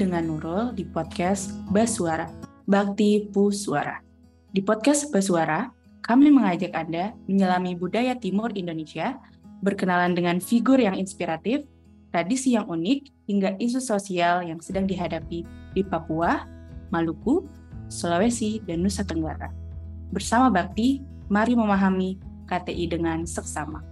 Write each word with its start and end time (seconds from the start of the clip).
dengan 0.00 0.24
Nurul 0.24 0.72
di 0.72 0.88
podcast 0.88 1.52
Basuara, 1.68 2.24
Bakti 2.64 3.28
Suara. 3.52 4.00
Di 4.48 4.64
podcast 4.64 5.12
Basuara, 5.12 5.68
kami 6.00 6.32
mengajak 6.32 6.72
Anda 6.72 7.12
menyelami 7.28 7.76
budaya 7.76 8.16
timur 8.16 8.48
Indonesia, 8.56 9.20
berkenalan 9.60 10.16
dengan 10.16 10.40
figur 10.40 10.80
yang 10.80 10.96
inspiratif, 10.96 11.68
tradisi 12.16 12.56
yang 12.56 12.64
unik, 12.64 13.28
hingga 13.28 13.60
isu 13.60 13.76
sosial 13.76 14.40
yang 14.40 14.56
sedang 14.64 14.88
dihadapi 14.88 15.44
di 15.76 15.82
Papua, 15.84 16.48
Maluku, 16.88 17.44
Sulawesi, 17.92 18.64
dan 18.64 18.80
Nusa 18.80 19.04
Tenggara. 19.04 19.52
Bersama 20.16 20.48
Bakti, 20.48 21.04
mari 21.28 21.52
memahami 21.52 22.16
KTI 22.48 22.88
dengan 22.88 23.28
seksama. 23.28 23.84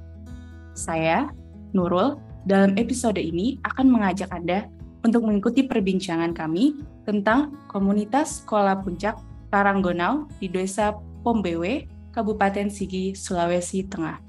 Saya, 0.72 1.28
Nurul, 1.76 2.16
dalam 2.48 2.80
episode 2.80 3.20
ini 3.20 3.60
akan 3.60 3.92
mengajak 3.92 4.32
Anda 4.32 4.72
untuk 5.08 5.24
mengikuti 5.24 5.64
perbincangan 5.64 6.36
kami 6.36 6.76
tentang 7.08 7.56
komunitas 7.72 8.44
Sekolah 8.44 8.76
Puncak 8.84 9.16
Karanggonau 9.48 10.28
di 10.36 10.52
Desa 10.52 10.92
Pombewe, 11.24 11.88
Kabupaten 12.12 12.68
Sigi, 12.68 13.16
Sulawesi 13.16 13.88
Tengah. 13.88 14.20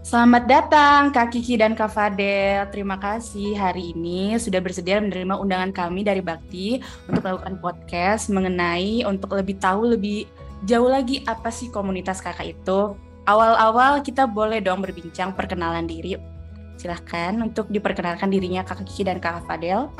Selamat 0.00 0.48
datang 0.48 1.12
Kak 1.12 1.36
Kiki 1.36 1.60
dan 1.60 1.76
Kak 1.76 1.92
Fadel. 1.92 2.64
Terima 2.72 2.96
kasih 2.96 3.52
hari 3.60 3.92
ini 3.92 4.40
sudah 4.40 4.56
bersedia 4.56 5.04
menerima 5.04 5.36
undangan 5.36 5.68
kami 5.68 6.00
dari 6.00 6.24
Bakti 6.24 6.80
untuk 7.04 7.28
melakukan 7.28 7.60
podcast 7.60 8.32
mengenai 8.32 9.04
untuk 9.04 9.36
lebih 9.36 9.60
tahu 9.60 9.92
lebih 9.92 10.24
jauh 10.64 10.88
lagi 10.88 11.20
apa 11.28 11.52
sih 11.52 11.68
komunitas 11.68 12.24
kakak 12.24 12.56
itu. 12.56 12.96
Awal-awal 13.28 14.00
kita 14.00 14.24
boleh 14.24 14.64
dong 14.64 14.80
berbincang 14.80 15.36
perkenalan 15.36 15.84
diri 15.84 16.37
Silahkan 16.78 17.34
untuk 17.42 17.66
diperkenalkan 17.74 18.30
dirinya 18.30 18.62
Kak 18.62 18.86
Kiki 18.86 19.02
dan 19.02 19.18
Kak 19.18 19.42
Fadel. 19.50 19.90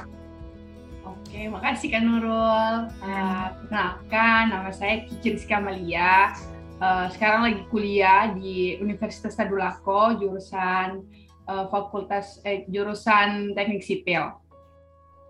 Oke, 1.02 1.50
makasih 1.50 1.90
Kak 1.90 2.06
Nurul. 2.06 2.86
Uh, 3.02 3.46
perkenalkan, 3.58 4.54
nama 4.54 4.70
saya 4.70 5.02
Kiki 5.10 5.34
Rizka 5.34 5.58
Malia. 5.58 6.38
Uh, 6.78 7.10
sekarang 7.10 7.50
lagi 7.50 7.62
kuliah 7.74 8.30
di 8.30 8.78
Universitas 8.78 9.34
Tadulako, 9.34 10.22
jurusan 10.22 11.02
uh, 11.50 11.66
Fakultas 11.66 12.38
eh, 12.46 12.62
jurusan 12.70 13.58
Teknik 13.58 13.82
Sipil. 13.82 14.30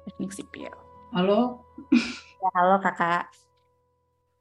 Teknik 0.04 0.36
Sipil. 0.36 0.72
Halo. 1.16 1.64
Ya, 2.44 2.50
halo 2.54 2.76
Kakak. 2.84 3.32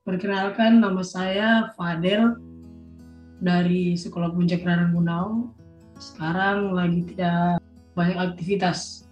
Perkenalkan, 0.03 0.83
nama 0.83 1.01
saya 1.07 1.71
Fadel 1.79 2.35
dari 3.39 3.95
Sekolah 3.95 4.29
Puncak 4.35 4.67
Gunau 4.91 5.56
sekarang 5.97 6.73
lagi 6.73 7.01
tidak 7.13 7.61
banyak 7.97 8.17
aktivitas, 8.17 9.09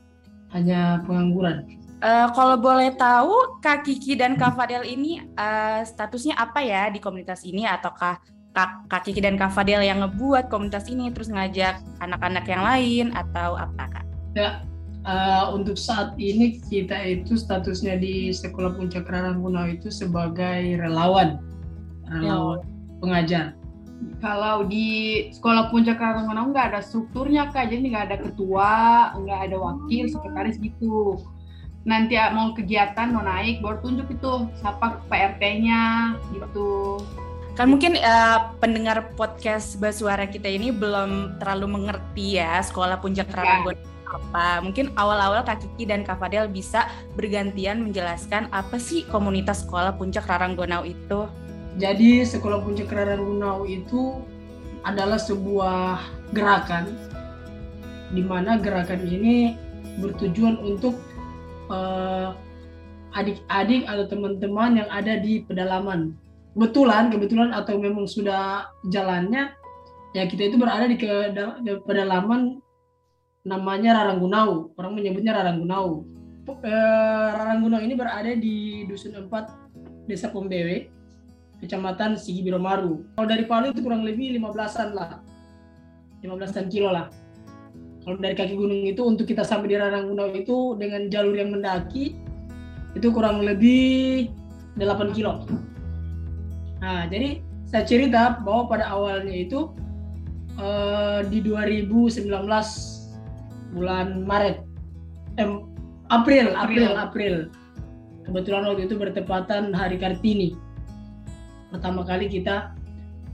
hanya 0.53 1.02
pengangguran. 1.09 1.66
Uh, 2.05 2.30
kalau 2.38 2.59
boleh 2.59 2.94
tahu, 2.94 3.58
Kak 3.66 3.88
Kiki 3.88 4.14
dan 4.14 4.38
Kak 4.38 4.53
Fadel 4.53 4.86
ini 4.86 5.25
uh, 5.39 5.81
statusnya 5.81 6.38
apa 6.38 6.61
ya 6.61 6.91
di 6.94 7.02
komunitas 7.02 7.41
ini 7.41 7.66
ataukah 7.66 8.22
Kak, 8.53 8.88
Kak 8.91 9.09
Kiki 9.09 9.25
dan 9.25 9.41
Kak 9.41 9.56
Fadel 9.56 9.81
yang 9.81 10.06
ngebuat 10.06 10.53
komunitas 10.53 10.86
ini 10.86 11.09
terus 11.09 11.33
ngajak 11.33 11.81
anak-anak 12.00 12.45
yang 12.45 12.61
lain 12.61 13.06
atau 13.17 13.58
apa 13.58 13.89
Kak? 13.89 14.06
Ya, 14.38 14.61
uh, 15.08 15.56
untuk 15.56 15.80
saat 15.80 16.13
ini 16.22 16.61
kita 16.69 16.94
itu 17.09 17.39
statusnya 17.39 17.97
di 17.97 18.30
Sekolah 18.30 18.78
Puncak 18.78 19.09
Raranggunau 19.09 19.66
itu 19.72 19.89
sebagai 19.89 20.78
relawan, 20.78 21.41
relawan 22.06 22.61
ya. 22.61 22.67
pengajar 23.02 23.45
kalau 24.19 24.65
di 24.65 25.29
sekolah 25.31 25.71
puncak 25.71 25.99
Karangmanau 25.99 26.51
nggak 26.51 26.75
ada 26.75 26.81
strukturnya 26.81 27.51
kak. 27.51 27.71
Jadi 27.71 27.93
nggak 27.93 28.05
ada 28.11 28.17
ketua 28.21 28.73
nggak 29.17 29.39
ada 29.51 29.57
wakil 29.59 30.06
sekretaris 30.09 30.57
gitu. 30.59 31.19
Nanti 31.85 32.17
mau 32.34 32.51
kegiatan 32.57 33.13
mau 33.13 33.22
naik 33.22 33.61
baru 33.61 33.78
tunjuk 33.85 34.09
itu 34.09 34.31
siapa 34.57 35.05
PRT-nya 35.05 36.17
gitu. 36.34 37.00
Kan 37.55 37.72
mungkin 37.72 37.95
uh, 37.95 38.51
pendengar 38.59 39.16
podcast 39.16 39.79
Basuara 39.79 40.28
kita 40.28 40.51
ini 40.51 40.75
belum 40.75 41.39
terlalu 41.39 41.79
mengerti 41.79 42.41
ya 42.41 42.59
sekolah 42.59 43.00
puncak 43.00 43.31
Karangmanau 43.31 43.72
ya. 43.72 43.79
apa. 44.11 44.47
Mungkin 44.59 44.91
awal-awal 45.00 45.44
Kak 45.47 45.63
Kiki 45.63 45.88
dan 45.88 46.03
Kak 46.03 46.19
Fadel 46.19 46.51
bisa 46.51 46.91
bergantian 47.16 47.79
menjelaskan 47.84 48.51
apa 48.51 48.75
sih 48.75 49.07
komunitas 49.07 49.63
sekolah 49.63 49.95
puncak 49.95 50.28
Raranggonau 50.28 50.84
itu 50.84 51.31
jadi 51.75 52.24
Sekolah 52.24 52.63
Puncak 52.63 52.88
Gunau 53.19 53.68
itu 53.68 54.24
adalah 54.88 55.19
sebuah 55.19 56.00
gerakan 56.31 56.88
di 58.16 58.24
mana 58.24 58.56
gerakan 58.56 59.03
ini 59.03 59.59
bertujuan 60.00 60.56
untuk 60.62 60.96
uh, 61.68 62.31
adik-adik 63.16 63.84
atau 63.88 64.06
teman-teman 64.08 64.84
yang 64.84 64.90
ada 64.91 65.19
di 65.19 65.44
pedalaman. 65.44 66.16
Kebetulan, 66.56 67.12
kebetulan 67.12 67.52
atau 67.52 67.75
memang 67.75 68.08
sudah 68.08 68.72
jalannya, 68.88 69.52
ya 70.16 70.24
kita 70.28 70.47
itu 70.47 70.56
berada 70.56 70.88
di, 70.88 70.96
di 70.96 71.72
pedalaman 71.84 72.64
namanya 73.44 74.00
Raranggunau. 74.03 74.72
Orang 74.80 74.96
menyebutnya 74.96 75.35
Raranggunau. 75.35 76.08
Uh, 76.47 77.30
Raranggunau 77.35 77.84
ini 77.84 78.00
berada 78.00 78.31
di 78.31 78.88
Dusun 78.88 79.18
4 79.28 80.08
Desa 80.08 80.31
Pombewe 80.31 80.94
Kecamatan 81.66 82.14
Sigi 82.14 82.46
Biromaru. 82.46 83.02
Kalau 83.18 83.28
dari 83.28 83.50
Palu 83.50 83.74
itu 83.74 83.81
kurang 83.81 84.06
lebih 84.06 84.38
15-an 84.38 84.94
lah. 84.94 85.18
15-an 86.22 86.70
kilo 86.70 86.94
lah. 86.94 87.09
Kalau 88.06 88.22
dari 88.22 88.38
kaki 88.38 88.53
gunung 88.53 88.86
itu 88.86 89.02
untuk 89.02 89.26
kita 89.26 89.42
sampai 89.42 89.74
di 89.74 89.76
Raranggunau 89.81 90.30
itu 90.38 90.78
dengan 90.78 91.09
jalur 91.09 91.34
yang 91.34 91.50
mendaki 91.50 92.14
itu 92.94 93.08
kurang 93.09 93.42
lebih 93.42 94.30
8 94.78 95.18
kilo. 95.18 95.50
Nah, 96.86 97.09
jadi 97.09 97.42
saya 97.66 97.82
cerita 97.82 98.38
bahwa 98.46 98.70
pada 98.70 98.86
awalnya 98.94 99.34
itu 99.34 99.74
uh, 100.62 101.26
di 101.26 101.42
2019 101.42 102.30
bulan 103.74 104.08
Maret 104.22 104.62
eh, 105.42 105.50
April, 106.14 106.53
April, 106.53 106.94
April. 106.94 107.36
Kebetulan 108.30 108.70
waktu 108.70 108.86
itu 108.86 108.96
bertepatan 108.97 109.74
Hari 109.74 109.97
Kartini 109.97 110.65
pertama 111.75 112.08
kali 112.08 112.31
kita 112.31 112.72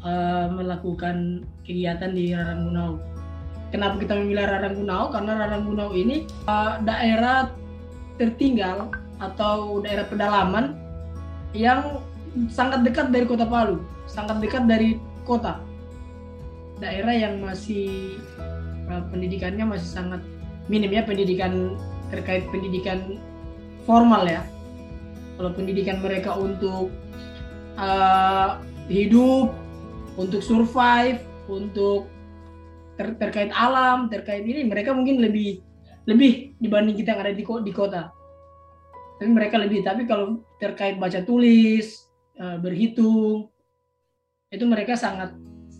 uh, 0.01 0.49
melakukan 0.49 1.45
kegiatan 1.61 2.09
di 2.09 2.33
Raranggunau. 2.33 2.97
Kenapa 3.69 4.01
kita 4.01 4.17
memilih 4.17 4.49
Raranggunau? 4.49 5.13
Karena 5.13 5.45
Raranggunau 5.45 5.93
ini 5.93 6.25
uh, 6.49 6.81
daerah 6.81 7.53
tertinggal 8.17 8.89
atau 9.21 9.77
daerah 9.85 10.09
pedalaman 10.09 10.73
yang 11.53 12.01
sangat 12.49 12.81
dekat 12.81 13.13
dari 13.13 13.29
kota 13.29 13.45
Palu, 13.45 13.85
sangat 14.09 14.41
dekat 14.41 14.65
dari 14.65 14.97
kota. 15.21 15.61
Daerah 16.81 17.13
yang 17.13 17.45
masih 17.45 18.17
uh, 18.89 19.05
pendidikannya 19.13 19.69
masih 19.69 19.85
sangat 20.01 20.21
minim 20.65 20.89
ya 20.89 21.05
pendidikan 21.05 21.77
terkait 22.09 22.49
pendidikan 22.49 23.21
formal 23.85 24.25
ya. 24.25 24.41
Kalau 25.37 25.53
pendidikan 25.53 26.01
mereka 26.01 26.33
untuk 26.33 26.89
uh, 27.77 28.59
hidup, 28.91 29.53
untuk 30.19 30.43
survive, 30.43 31.23
untuk 31.47 32.07
ter 32.99 33.15
terkait 33.15 33.51
alam, 33.55 34.11
terkait 34.11 34.43
ini 34.43 34.67
mereka 34.67 34.91
mungkin 34.91 35.23
lebih 35.23 35.63
lebih 36.09 36.57
dibanding 36.59 36.97
kita 36.97 37.15
yang 37.15 37.21
ada 37.23 37.33
di, 37.33 37.43
di 37.45 37.71
kota. 37.73 38.11
Tapi 39.21 39.29
mereka 39.29 39.61
lebih. 39.61 39.85
Tapi 39.85 40.09
kalau 40.09 40.41
terkait 40.57 40.97
baca 40.97 41.21
tulis, 41.21 42.09
uh, 42.41 42.57
berhitung, 42.57 43.47
itu 44.49 44.65
mereka 44.65 44.97
sangat 44.97 45.31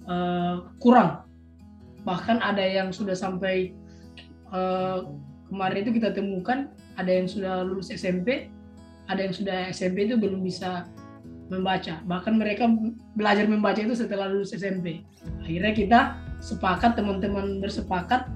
uh, 0.06 0.70
kurang. 0.78 1.26
Bahkan 2.06 2.42
ada 2.42 2.62
yang 2.62 2.94
sudah 2.94 3.18
sampai 3.18 3.74
uh, 4.54 5.10
kemarin 5.50 5.84
itu 5.84 5.92
kita 5.98 6.14
temukan 6.14 6.70
ada 6.96 7.12
yang 7.12 7.26
sudah 7.26 7.66
lulus 7.66 7.90
SMP, 7.90 8.48
ada 9.10 9.26
yang 9.26 9.34
sudah 9.34 9.74
SMP 9.74 10.06
itu 10.06 10.16
belum 10.16 10.46
bisa 10.46 10.86
membaca. 11.52 12.00
Bahkan 12.08 12.34
mereka 12.40 12.72
belajar 13.14 13.44
membaca 13.44 13.78
itu 13.84 13.92
setelah 13.92 14.32
lulus 14.32 14.56
SMP. 14.56 15.04
Akhirnya 15.44 15.76
kita 15.76 16.00
sepakat 16.40 16.96
teman-teman 16.96 17.60
bersepakat 17.60 18.32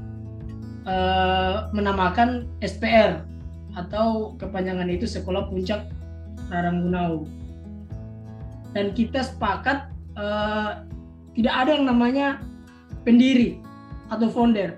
uh, 0.83 1.71
menamakan 1.71 2.51
SPR 2.59 3.23
atau 3.79 4.35
kepanjangan 4.35 4.91
itu 4.91 5.07
Sekolah 5.07 5.47
Puncak 5.47 5.87
Raranggunau. 6.51 7.23
Dan 8.75 8.91
kita 8.91 9.23
sepakat 9.23 9.87
uh, 10.19 10.83
tidak 11.31 11.55
ada 11.55 11.71
yang 11.79 11.87
namanya 11.87 12.43
pendiri 13.07 13.63
atau 14.11 14.27
founder. 14.27 14.75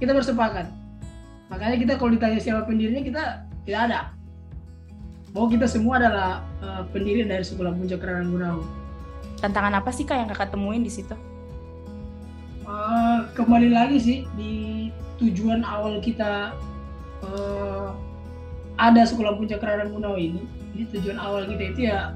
Kita 0.00 0.16
bersepakat. 0.16 0.72
Makanya 1.52 1.76
kita 1.76 1.92
kalau 2.00 2.16
ditanya 2.16 2.40
siapa 2.40 2.64
pendirinya 2.64 3.04
kita 3.04 3.22
tidak 3.68 3.80
ada 3.92 4.00
bahwa 5.36 5.52
kita 5.52 5.68
semua 5.68 6.00
adalah 6.00 6.45
uh, 6.62 6.82
pendiri 6.92 7.26
dari 7.26 7.44
sekolah 7.44 7.72
puncak 7.74 8.00
Kerangan 8.00 8.28
Gunau. 8.30 8.58
Tantangan 9.40 9.74
apa 9.80 9.90
sih 9.92 10.08
kak 10.08 10.16
yang 10.16 10.28
kakak 10.32 10.54
temuin 10.54 10.80
di 10.80 10.92
situ? 10.92 11.12
Uh, 12.66 13.28
kembali 13.38 13.70
lagi 13.70 13.98
sih 14.00 14.18
di 14.34 14.54
tujuan 15.22 15.62
awal 15.62 16.02
kita 16.02 16.56
uh, 17.22 17.94
ada 18.76 19.02
sekolah 19.08 19.38
puncak 19.40 19.64
Raranggunau 19.64 20.20
ini, 20.20 20.44
ini 20.76 20.84
tujuan 20.92 21.16
awal 21.16 21.48
kita 21.48 21.72
itu 21.72 21.80
ya 21.88 22.12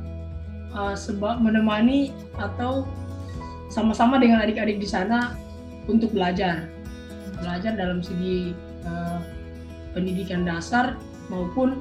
uh, 0.76 0.92
sebab 0.92 1.40
menemani 1.40 2.12
atau 2.36 2.84
sama-sama 3.72 4.18
dengan 4.20 4.42
adik-adik 4.44 4.82
di 4.82 4.88
sana 4.88 5.38
untuk 5.88 6.12
belajar, 6.12 6.68
belajar 7.40 7.72
dalam 7.78 8.04
segi 8.04 8.52
uh, 8.84 9.22
pendidikan 9.96 10.44
dasar 10.44 10.98
maupun 11.32 11.80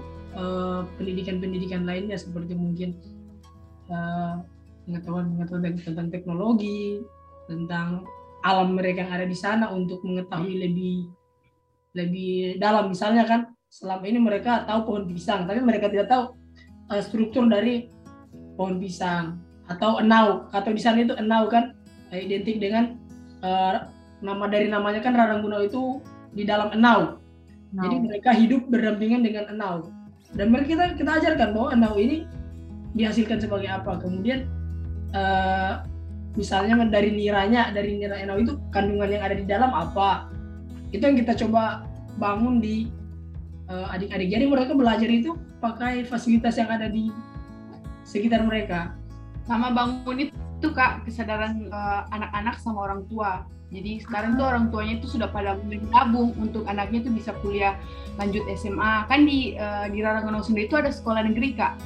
pendidikan-pendidikan 0.98 1.84
uh, 1.84 1.88
lainnya 1.90 2.18
seperti 2.18 2.54
mungkin 2.54 2.94
pengetahuan-pengetahuan 4.86 5.74
uh, 5.74 5.82
tentang 5.82 6.08
teknologi, 6.14 7.02
tentang 7.50 8.06
alam 8.46 8.78
mereka 8.78 9.04
yang 9.04 9.14
ada 9.20 9.26
di 9.28 9.36
sana 9.36 9.74
untuk 9.74 10.00
mengetahui 10.06 10.56
lebih 10.64 10.98
lebih 11.98 12.62
dalam 12.62 12.94
misalnya 12.94 13.26
kan 13.26 13.50
selama 13.68 14.06
ini 14.06 14.20
mereka 14.22 14.64
tahu 14.70 14.80
pohon 14.86 15.04
pisang, 15.10 15.50
tapi 15.50 15.60
mereka 15.62 15.90
tidak 15.90 16.08
tahu 16.08 16.38
uh, 16.94 17.02
struktur 17.02 17.50
dari 17.50 17.90
pohon 18.54 18.78
pisang 18.78 19.42
atau 19.70 20.02
enau 20.02 20.50
atau 20.50 20.72
di 20.74 20.82
sana 20.82 21.06
itu 21.06 21.14
enau 21.18 21.46
kan 21.46 21.78
identik 22.10 22.58
dengan 22.58 22.98
uh, 23.46 23.86
nama 24.20 24.46
dari 24.50 24.68
namanya 24.68 25.00
kan 25.00 25.14
Raranggunau 25.14 25.62
itu 25.64 26.02
di 26.34 26.44
dalam 26.46 26.74
enau. 26.74 27.22
No. 27.70 27.82
Jadi 27.86 27.96
mereka 28.02 28.30
hidup 28.34 28.66
berdampingan 28.68 29.22
dengan 29.22 29.46
enau. 29.54 29.94
Dan 30.34 30.54
mereka 30.54 30.78
kita 30.78 30.86
kita 30.98 31.12
ajarkan 31.22 31.50
bahwa 31.58 31.70
enau 31.74 31.96
ini 31.98 32.26
dihasilkan 32.94 33.42
sebagai 33.42 33.70
apa. 33.70 33.98
Kemudian 33.98 34.46
uh, 35.14 35.86
misalnya 36.38 36.78
dari 36.86 37.14
niranya 37.14 37.74
dari 37.74 37.98
nira 37.98 38.22
enau 38.22 38.38
itu 38.38 38.58
kandungan 38.70 39.10
yang 39.10 39.24
ada 39.26 39.36
di 39.38 39.46
dalam 39.46 39.72
apa. 39.74 40.30
Itu 40.94 41.06
yang 41.06 41.18
kita 41.18 41.38
coba 41.46 41.86
bangun 42.18 42.62
di 42.62 42.90
uh, 43.70 43.94
adik-adik. 43.94 44.30
Jadi 44.30 44.46
mereka 44.46 44.72
belajar 44.74 45.10
itu 45.10 45.38
pakai 45.62 46.06
fasilitas 46.06 46.58
yang 46.58 46.70
ada 46.70 46.90
di 46.90 47.10
sekitar 48.06 48.46
mereka. 48.46 48.94
Sama 49.46 49.74
bangun 49.74 50.30
itu 50.30 50.34
kak 50.76 51.08
kesadaran 51.08 51.72
uh, 51.72 52.04
anak-anak 52.12 52.60
sama 52.60 52.92
orang 52.92 53.08
tua. 53.08 53.48
Jadi 53.70 54.02
sekarang 54.02 54.34
tuh 54.36 54.50
orang 54.50 54.74
tuanya 54.74 54.98
itu 54.98 55.08
sudah 55.08 55.30
pada 55.30 55.56
menabung 55.62 56.34
untuk 56.42 56.66
anaknya 56.66 57.06
itu 57.06 57.12
bisa 57.14 57.32
kuliah 57.40 57.78
lanjut 58.18 58.44
SMA. 58.58 59.06
Kan 59.08 59.30
di 59.30 59.56
uh, 59.56 59.88
di 59.88 60.04
Raranggonong 60.04 60.44
sendiri 60.44 60.68
itu 60.68 60.76
ada 60.76 60.92
sekolah 60.92 61.24
negeri 61.24 61.56
kak. 61.56 61.80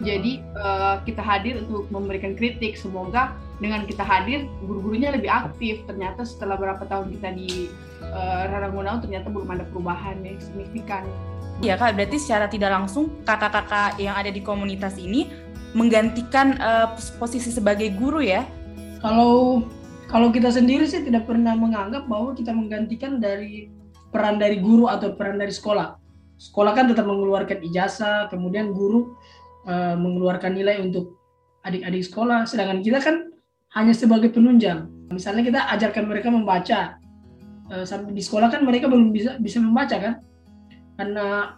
Jadi 0.00 0.40
uh, 0.56 1.00
kita 1.04 1.20
hadir 1.20 1.64
untuk 1.64 1.88
memberikan 1.88 2.36
kritik. 2.36 2.76
Semoga 2.76 3.36
dengan 3.60 3.84
kita 3.84 4.04
hadir 4.04 4.48
guru-gurunya 4.64 5.12
lebih 5.12 5.32
aktif. 5.32 5.80
Ternyata 5.88 6.24
setelah 6.28 6.60
berapa 6.60 6.84
tahun 6.86 7.12
kita 7.18 7.28
di 7.36 7.72
uh, 8.04 8.48
Raranggonong 8.48 9.04
ternyata 9.04 9.32
belum 9.32 9.48
ada 9.48 9.64
perubahan 9.68 10.20
yang 10.24 10.40
signifikan. 10.40 11.08
Ya 11.60 11.76
kak, 11.76 11.92
berarti 11.92 12.16
secara 12.16 12.48
tidak 12.48 12.72
langsung 12.72 13.20
kakak-kakak 13.28 14.00
yang 14.00 14.16
ada 14.16 14.32
di 14.32 14.40
komunitas 14.40 14.96
ini 14.96 15.28
menggantikan 15.76 16.56
uh, 16.56 16.96
posisi 17.20 17.52
sebagai 17.52 17.92
guru 18.00 18.24
ya? 18.24 18.48
Kalau 19.04 19.60
kalau 20.08 20.32
kita 20.32 20.48
sendiri 20.48 20.88
sih 20.88 21.04
tidak 21.04 21.28
pernah 21.28 21.52
menganggap 21.52 22.08
bahwa 22.08 22.32
kita 22.32 22.56
menggantikan 22.56 23.20
dari 23.20 23.68
peran 24.08 24.40
dari 24.40 24.56
guru 24.56 24.88
atau 24.88 25.12
peran 25.12 25.36
dari 25.36 25.52
sekolah. 25.52 26.00
Sekolah 26.40 26.72
kan 26.72 26.88
tetap 26.88 27.04
mengeluarkan 27.04 27.60
ijazah, 27.60 28.32
kemudian 28.32 28.72
guru 28.72 29.12
uh, 29.68 30.00
mengeluarkan 30.00 30.56
nilai 30.56 30.80
untuk 30.80 31.20
adik-adik 31.60 32.08
sekolah, 32.08 32.48
sedangkan 32.48 32.80
kita 32.80 33.04
kan 33.04 33.28
hanya 33.76 33.92
sebagai 33.92 34.32
penunjang. 34.32 34.88
Misalnya 35.12 35.44
kita 35.44 35.60
ajarkan 35.76 36.08
mereka 36.08 36.32
membaca, 36.32 36.96
uh, 37.68 37.84
di 38.08 38.22
sekolah 38.24 38.48
kan 38.48 38.64
mereka 38.64 38.88
belum 38.88 39.12
bisa 39.12 39.36
bisa 39.36 39.60
membaca 39.60 40.00
kan? 40.00 40.14
Karena 41.00 41.56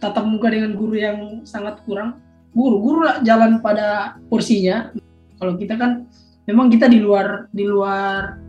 tatap 0.00 0.24
muka 0.24 0.48
dengan 0.48 0.72
guru 0.72 0.96
yang 0.96 1.44
sangat 1.44 1.84
kurang. 1.84 2.16
Guru 2.56 2.80
guru 2.80 3.00
lah 3.04 3.20
jalan 3.20 3.60
pada 3.60 4.16
kursinya. 4.32 4.88
Kalau 5.36 5.60
kita 5.60 5.76
kan 5.76 6.08
memang 6.48 6.72
kita 6.72 6.88
di 6.88 7.04
luar 7.04 7.52
di 7.52 7.68
luar 7.68 8.40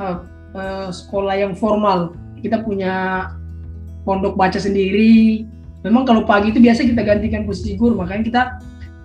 uh, 0.00 0.24
uh, 0.56 0.88
sekolah 0.88 1.36
yang 1.36 1.52
formal. 1.52 2.16
Kita 2.40 2.64
punya 2.64 3.28
pondok 4.08 4.32
baca 4.32 4.56
sendiri. 4.56 5.44
Memang 5.84 6.08
kalau 6.08 6.24
pagi 6.24 6.48
itu 6.48 6.64
biasa 6.64 6.88
kita 6.88 7.04
gantikan 7.04 7.44
posisi 7.44 7.76
guru. 7.76 8.00
Makanya 8.00 8.24
kita 8.24 8.42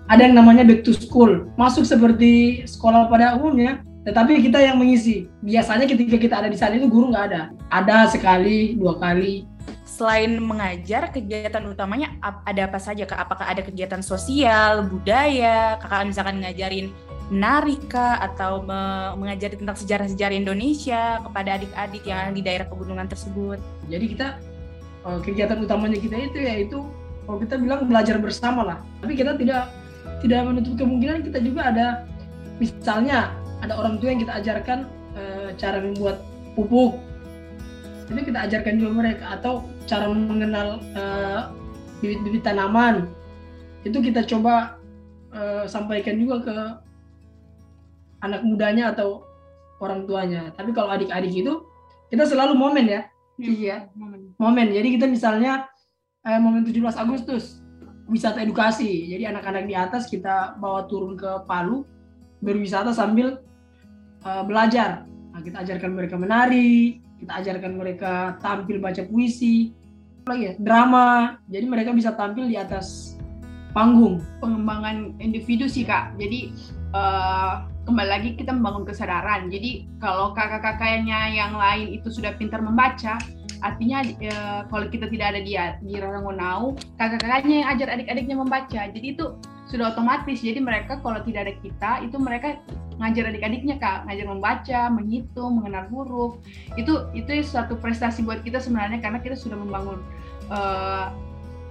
ada 0.08 0.22
yang 0.24 0.32
namanya 0.32 0.64
back 0.64 0.80
to 0.88 0.96
school. 0.96 1.52
Masuk 1.60 1.84
seperti 1.84 2.64
sekolah 2.64 3.12
pada 3.12 3.36
umumnya 3.36 3.84
tetapi 4.08 4.40
kita 4.40 4.56
yang 4.56 4.80
mengisi. 4.80 5.28
Biasanya 5.44 5.84
ketika 5.84 6.16
kita 6.16 6.40
ada 6.40 6.48
di 6.48 6.56
sana 6.56 6.80
itu 6.80 6.88
guru 6.88 7.12
nggak 7.12 7.24
ada. 7.28 7.52
Ada 7.68 8.08
sekali 8.08 8.72
dua 8.80 8.96
kali 8.96 9.49
selain 9.84 10.38
mengajar, 10.40 11.10
kegiatan 11.12 11.62
utamanya 11.66 12.16
ada 12.22 12.66
apa 12.66 12.78
saja 12.78 13.04
kak? 13.04 13.16
Apakah 13.16 13.46
ada 13.50 13.62
kegiatan 13.64 14.00
sosial, 14.00 14.86
budaya, 14.86 15.78
kakak 15.78 16.08
misalkan 16.08 16.42
ngajarin 16.42 16.92
menari 17.30 17.78
kak, 17.86 18.18
atau 18.34 18.66
me 18.66 19.14
mengajari 19.14 19.54
tentang 19.54 19.78
sejarah-sejarah 19.78 20.34
Indonesia 20.34 21.22
kepada 21.22 21.60
adik-adik 21.60 22.02
yang 22.02 22.34
di 22.34 22.42
daerah 22.42 22.66
pegunungan 22.66 23.06
tersebut? 23.06 23.58
Jadi 23.86 24.04
kita 24.18 24.38
eh, 25.06 25.18
kegiatan 25.22 25.58
utamanya 25.62 25.98
kita 25.98 26.16
itu 26.18 26.38
yaitu 26.42 26.78
kalau 27.26 27.38
kita 27.38 27.54
bilang 27.62 27.86
belajar 27.86 28.18
bersama 28.18 28.66
lah. 28.66 28.78
Tapi 28.98 29.14
kita 29.14 29.38
tidak 29.38 29.70
tidak 30.20 30.40
menutup 30.44 30.74
kemungkinan 30.76 31.24
kita 31.24 31.38
juga 31.40 31.72
ada 31.72 31.86
misalnya 32.60 33.32
ada 33.64 33.76
orang 33.76 33.96
tua 34.00 34.12
yang 34.12 34.20
kita 34.20 34.32
ajarkan 34.40 34.78
e, 35.16 35.22
cara 35.56 35.80
membuat 35.80 36.20
pupuk 36.56 37.00
itu 38.10 38.20
kita 38.26 38.50
ajarkan 38.50 38.74
juga 38.82 38.92
mereka 39.06 39.38
atau 39.38 39.62
cara 39.86 40.10
mengenal 40.10 40.82
eh, 40.98 41.40
bibit-bibit 42.02 42.42
tanaman 42.42 43.06
itu 43.84 43.98
kita 44.04 44.28
coba 44.28 44.76
uh, 45.32 45.64
sampaikan 45.64 46.20
juga 46.20 46.36
ke 46.44 46.56
anak 48.20 48.44
mudanya 48.44 48.92
atau 48.92 49.24
orang 49.80 50.04
tuanya. 50.04 50.52
Tapi 50.52 50.76
kalau 50.76 50.92
adik-adik 50.92 51.32
itu 51.32 51.64
kita 52.12 52.28
selalu 52.28 52.52
momen 52.52 52.84
ya. 52.84 53.02
Iya, 53.40 53.88
momen. 53.96 54.36
Momen. 54.36 54.68
Jadi 54.68 55.00
kita 55.00 55.08
misalnya 55.08 55.64
eh, 56.28 56.36
momen 56.36 56.68
17 56.68 56.76
Agustus 57.00 57.64
wisata 58.04 58.44
edukasi. 58.44 59.08
Jadi 59.08 59.24
anak-anak 59.24 59.64
di 59.64 59.72
atas 59.72 60.04
kita 60.12 60.60
bawa 60.60 60.84
turun 60.84 61.16
ke 61.16 61.48
Palu 61.48 61.88
berwisata 62.44 62.92
sambil 62.92 63.40
uh, 64.24 64.44
belajar. 64.44 65.08
Nah, 65.32 65.40
kita 65.40 65.64
ajarkan 65.64 65.96
mereka 65.96 66.20
menari, 66.20 67.00
kita 67.20 67.32
ajarkan 67.44 67.72
mereka 67.76 68.40
tampil 68.40 68.80
baca 68.80 69.04
puisi, 69.04 69.76
lagi 70.24 70.50
ya 70.50 70.52
drama. 70.56 71.38
Jadi 71.52 71.64
mereka 71.68 71.90
bisa 71.92 72.16
tampil 72.16 72.48
di 72.48 72.56
atas 72.56 73.16
panggung. 73.76 74.24
Pengembangan 74.40 75.16
individu 75.20 75.68
sih 75.68 75.84
kak. 75.86 76.16
Jadi 76.16 76.50
uh, 76.96 77.68
kembali 77.84 78.08
lagi 78.08 78.30
kita 78.36 78.54
membangun 78.56 78.88
kesadaran. 78.88 79.52
Jadi 79.52 79.86
kalau 80.00 80.32
kakak-kakaknya 80.32 81.34
yang 81.36 81.54
lain 81.54 81.94
itu 81.94 82.08
sudah 82.10 82.34
pintar 82.36 82.64
membaca 82.64 83.20
artinya 83.60 84.00
uh, 84.00 84.64
kalau 84.72 84.88
kita 84.88 85.04
tidak 85.12 85.36
ada 85.36 85.40
di 85.44 85.52
di 85.84 86.00
Rarangonau 86.00 86.80
kakak-kakaknya 86.96 87.54
yang 87.60 87.68
ajar 87.76 87.88
adik-adiknya 87.92 88.36
membaca. 88.40 88.82
Jadi 88.88 89.06
itu 89.16 89.36
sudah 89.68 89.92
otomatis. 89.92 90.40
Jadi 90.40 90.58
mereka 90.58 90.98
kalau 91.04 91.20
tidak 91.22 91.40
ada 91.46 91.54
kita 91.60 91.90
itu 92.02 92.16
mereka 92.16 92.58
ngajar 93.00 93.32
adik-adiknya 93.32 93.80
kak. 93.80 94.04
Ngajar 94.06 94.26
membaca 94.28 94.80
menghitung 94.92 95.58
mengenal 95.58 95.88
huruf. 95.88 96.32
Itu 96.76 97.08
itu 97.16 97.40
suatu 97.42 97.80
prestasi 97.80 98.22
buat 98.22 98.44
kita 98.44 98.60
sebenarnya 98.60 99.00
karena 99.00 99.18
kita 99.24 99.34
sudah 99.34 99.56
membangun 99.56 100.04
uh, 100.52 101.08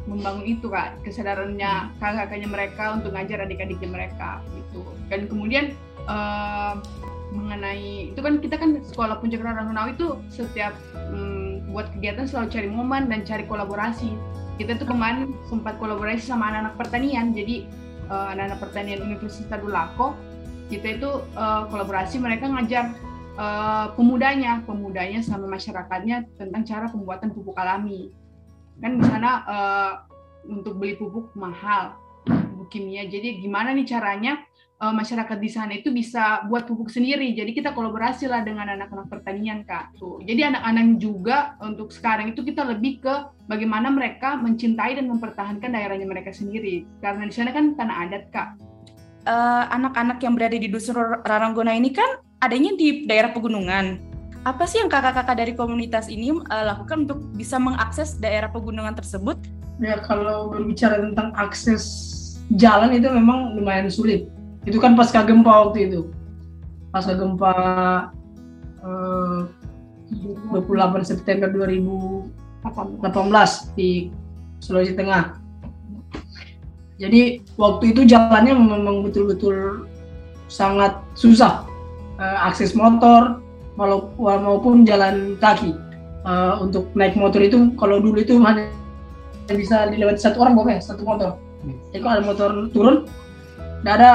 membangun 0.09 0.43
itu 0.49 0.67
kak. 0.67 0.97
Kesadarannya 1.05 1.93
kakak-kakaknya 2.01 2.49
mereka 2.49 2.83
untuk 2.97 3.13
ngajar 3.13 3.45
adik-adiknya 3.45 3.89
mereka 3.93 4.41
gitu. 4.57 4.81
Dan 5.07 5.29
kemudian 5.29 5.77
uh, 6.09 6.81
mengenai 7.29 8.09
itu 8.09 8.19
kan 8.25 8.41
kita 8.41 8.57
kan 8.57 8.81
sekolah 8.81 9.21
puncak 9.21 9.45
Rangunau 9.45 9.85
itu 9.93 10.17
setiap 10.33 10.73
um, 11.13 11.61
buat 11.69 11.93
kegiatan 11.93 12.25
selalu 12.25 12.47
cari 12.49 12.69
momen 12.69 13.05
dan 13.05 13.21
cari 13.21 13.45
kolaborasi. 13.45 14.09
Kita 14.57 14.75
tuh 14.75 14.89
kemarin 14.89 15.31
sempat 15.47 15.77
kolaborasi 15.77 16.25
sama 16.25 16.49
anak-anak 16.51 16.75
pertanian. 16.75 17.31
Jadi 17.31 17.69
uh, 18.09 18.33
anak-anak 18.33 18.59
pertanian 18.59 19.05
Universitas 19.05 19.47
Tadulako 19.47 20.17
kita 20.69 21.01
itu 21.01 21.09
uh, 21.33 21.65
kolaborasi 21.67 22.21
mereka 22.21 22.45
ngajar 22.45 22.93
uh, 23.35 23.91
pemudanya 23.97 24.61
pemudanya 24.63 25.19
sama 25.25 25.49
masyarakatnya 25.49 26.29
tentang 26.37 26.63
cara 26.63 26.85
pembuatan 26.87 27.33
pupuk 27.33 27.57
alami 27.57 28.13
kan 28.79 28.95
di 28.95 29.03
sana 29.03 29.29
uh, 29.49 29.93
untuk 30.47 30.77
beli 30.79 30.95
pupuk 30.95 31.33
mahal 31.35 31.97
pupuk 32.23 32.69
kimia 32.69 33.09
jadi 33.09 33.41
gimana 33.41 33.73
nih 33.73 33.89
caranya 33.89 34.45
uh, 34.79 34.93
masyarakat 34.95 35.37
di 35.37 35.49
sana 35.51 35.71
itu 35.75 35.91
bisa 35.91 36.47
buat 36.47 36.65
pupuk 36.65 36.89
sendiri. 36.89 37.35
Jadi 37.35 37.51
kita 37.51 37.75
kolaborasi 37.75 38.25
lah 38.31 38.41
dengan 38.41 38.71
anak-anak 38.71 39.11
pertanian 39.11 39.67
kak. 39.67 39.93
Tuh. 39.99 40.23
Jadi 40.23 40.41
anak-anak 40.47 40.85
juga 40.97 41.59
untuk 41.61 41.91
sekarang 41.91 42.31
itu 42.31 42.41
kita 42.41 42.63
lebih 42.65 43.03
ke 43.03 43.13
bagaimana 43.45 43.91
mereka 43.91 44.39
mencintai 44.39 44.97
dan 44.97 45.11
mempertahankan 45.11 45.69
daerahnya 45.75 46.07
mereka 46.07 46.31
sendiri. 46.31 46.87
Karena 47.03 47.27
di 47.27 47.33
sana 47.35 47.51
kan 47.51 47.75
tanah 47.75 47.95
adat 48.07 48.23
kak. 48.31 48.49
Eh, 49.29 49.63
anak-anak 49.69 50.17
uh, 50.17 50.23
yang 50.25 50.33
berada 50.33 50.57
di 50.57 50.65
dusun 50.65 50.97
Raranggona 50.97 51.77
ini 51.77 51.93
kan 51.93 52.17
adanya 52.41 52.73
di 52.73 53.05
daerah 53.05 53.29
pegunungan. 53.29 54.01
Apa 54.41 54.65
sih 54.65 54.81
yang 54.81 54.89
kakak-kakak 54.89 55.37
dari 55.37 55.53
komunitas 55.53 56.09
ini 56.09 56.33
uh, 56.33 56.65
lakukan 56.73 57.05
untuk 57.05 57.21
bisa 57.37 57.61
mengakses 57.61 58.17
daerah 58.17 58.49
pegunungan 58.49 58.97
tersebut 58.97 59.37
Ya 59.79 59.95
kalau 60.03 60.51
berbicara 60.51 60.99
tentang 60.99 61.31
akses 61.39 61.85
jalan 62.57 62.91
itu 62.91 63.07
memang 63.07 63.55
lumayan 63.55 63.87
sulit. 63.87 64.27
Itu 64.67 64.75
kan 64.81 64.99
pasca 64.99 65.23
gempa 65.23 65.71
waktu 65.71 65.87
itu. 65.87 66.11
Pasca 66.91 67.15
gempa 67.15 67.53
eh, 68.83 69.39
28 70.51 71.07
September 71.07 71.47
2018 71.47 72.27
di 73.79 74.11
Sulawesi 74.59 74.99
Tengah. 74.99 75.38
Jadi 76.99 77.39
waktu 77.55 77.95
itu 77.95 78.03
jalannya 78.03 78.53
memang 78.53 79.07
betul-betul 79.07 79.87
sangat 80.51 80.99
susah. 81.15 81.63
Eh, 82.19 82.37
akses 82.43 82.75
motor 82.75 83.39
maupun 83.79 84.83
jalan 84.83 85.39
kaki. 85.39 85.71
Eh, 86.27 86.53
untuk 86.59 86.91
naik 86.99 87.15
motor 87.15 87.39
itu 87.39 87.71
kalau 87.79 88.03
dulu 88.03 88.19
itu 88.19 88.35
hanya 88.43 88.67
bisa 89.47 89.87
dilewati 89.87 90.19
satu 90.19 90.43
orang 90.43 90.59
boleh 90.59 90.77
satu 90.83 91.07
motor. 91.07 91.39
Jadi 91.95 92.03
kalau 92.03 92.13
ada 92.19 92.23
motor 92.27 92.49
turun, 92.75 92.95
tidak 93.81 93.93
ada 94.03 94.11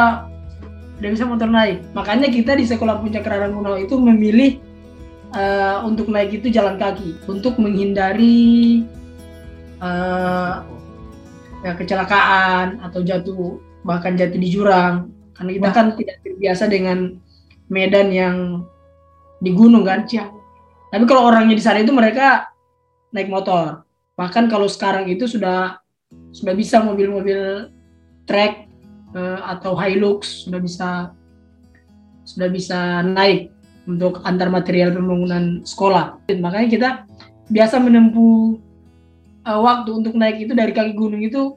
tidak 1.01 1.11
bisa 1.17 1.25
motor 1.25 1.49
naik. 1.49 1.81
Makanya 1.97 2.29
kita 2.29 2.53
di 2.55 2.69
sekolah 2.69 3.01
puncak 3.01 3.27
Raranggunau 3.27 3.81
itu 3.81 3.97
memilih 3.99 4.61
uh, 5.35 5.83
untuk 5.83 6.07
naik 6.13 6.39
itu 6.39 6.49
jalan 6.55 6.79
kaki 6.79 7.19
untuk 7.27 7.59
menghindari 7.59 8.85
uh, 9.83 10.63
ya, 11.65 11.73
kecelakaan 11.75 12.85
atau 12.85 13.01
jatuh 13.01 13.59
bahkan 13.85 14.15
jatuh 14.15 14.37
di 14.37 14.49
jurang 14.53 15.09
karena 15.35 15.51
kita 15.57 15.71
kan 15.73 15.87
tidak 15.97 16.17
terbiasa 16.21 16.65
dengan 16.69 17.19
medan 17.73 18.13
yang 18.13 18.37
di 19.41 19.51
gunung 19.51 19.83
kan 19.83 20.05
ya. 20.07 20.29
tapi 20.93 21.05
kalau 21.09 21.33
orangnya 21.33 21.57
di 21.57 21.65
sana 21.65 21.81
itu 21.81 21.91
mereka 21.91 22.53
naik 23.11 23.33
motor 23.33 23.83
bahkan 24.15 24.47
kalau 24.47 24.69
sekarang 24.71 25.11
itu 25.11 25.27
sudah 25.27 25.83
sudah 26.31 26.55
bisa 26.55 26.79
mobil-mobil 26.85 27.73
trek 28.29 28.71
uh, 29.17 29.43
atau 29.57 29.75
Hilux 29.75 30.47
sudah 30.47 30.61
bisa 30.63 30.91
sudah 32.25 32.49
bisa 32.49 33.05
naik 33.05 33.53
untuk 33.85 34.25
antar 34.25 34.49
material 34.49 34.97
pembangunan 34.97 35.61
sekolah. 35.65 36.21
Dan 36.25 36.41
makanya 36.41 36.69
kita 36.69 36.91
biasa 37.53 37.77
menempuh 37.81 38.57
uh, 39.47 39.61
waktu 39.61 39.91
untuk 39.93 40.15
naik 40.17 40.41
itu 40.49 40.53
dari 40.53 40.73
kaki 40.73 40.97
gunung 40.97 41.21
itu 41.21 41.57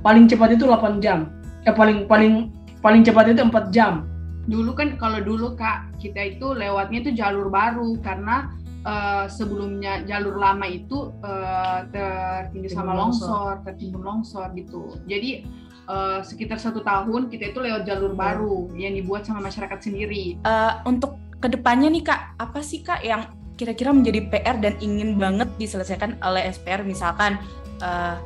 paling 0.00 0.26
cepat 0.30 0.56
itu 0.56 0.64
8 0.66 1.02
jam. 1.02 1.30
Eh 1.66 1.74
paling 1.74 2.06
paling 2.06 2.54
paling 2.80 3.02
cepat 3.02 3.34
itu 3.34 3.42
4 3.42 3.74
jam. 3.74 4.06
Dulu 4.46 4.78
kan 4.78 4.94
kalau 4.94 5.18
dulu 5.18 5.58
Kak, 5.58 5.98
kita 5.98 6.38
itu 6.38 6.54
lewatnya 6.54 7.02
itu 7.02 7.10
jalur 7.18 7.50
baru 7.50 7.98
karena 7.98 8.54
uh, 8.86 9.26
sebelumnya 9.26 10.06
jalur 10.06 10.38
lama 10.38 10.70
itu 10.70 11.10
uh, 11.26 11.82
tertindih 11.90 12.70
sama 12.70 12.94
longsor, 12.94 13.58
tertimbun 13.66 14.06
longsor 14.06 14.54
gitu. 14.54 14.94
Jadi 15.10 15.42
uh, 15.90 16.22
sekitar 16.22 16.62
satu 16.62 16.86
tahun 16.86 17.26
kita 17.26 17.50
itu 17.50 17.58
lewat 17.58 17.90
jalur 17.90 18.14
baru 18.14 18.70
yang 18.78 18.94
dibuat 18.94 19.26
sama 19.26 19.42
masyarakat 19.42 19.82
sendiri. 19.82 20.38
Uh, 20.46 20.78
untuk 20.86 21.18
ke 21.42 21.50
depannya 21.50 21.90
nih 21.90 22.06
kak, 22.06 22.38
apa 22.38 22.62
sih 22.62 22.86
kak 22.86 23.02
yang 23.02 23.26
kira-kira 23.56 23.90
menjadi 23.92 24.20
PR 24.28 24.56
dan 24.60 24.76
ingin 24.84 25.16
banget 25.16 25.48
diselesaikan 25.56 26.20
oleh 26.20 26.52
SPR 26.52 26.84
misalkan 26.84 27.40
uh, 27.80 28.20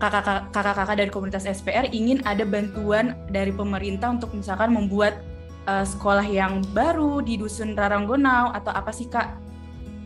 kakak-kakak 0.00 0.96
dari 0.96 1.10
komunitas 1.12 1.44
SPR 1.44 1.90
ingin 1.92 2.24
ada 2.24 2.46
bantuan 2.48 3.18
dari 3.28 3.52
pemerintah 3.52 4.16
untuk 4.16 4.32
misalkan 4.32 4.72
membuat 4.72 5.20
uh, 5.68 5.84
sekolah 5.84 6.24
yang 6.24 6.64
baru 6.72 7.20
di 7.20 7.36
dusun 7.36 7.76
Raranggonau 7.76 8.54
atau 8.54 8.72
apa 8.72 8.94
sih 8.94 9.10
kak? 9.10 9.36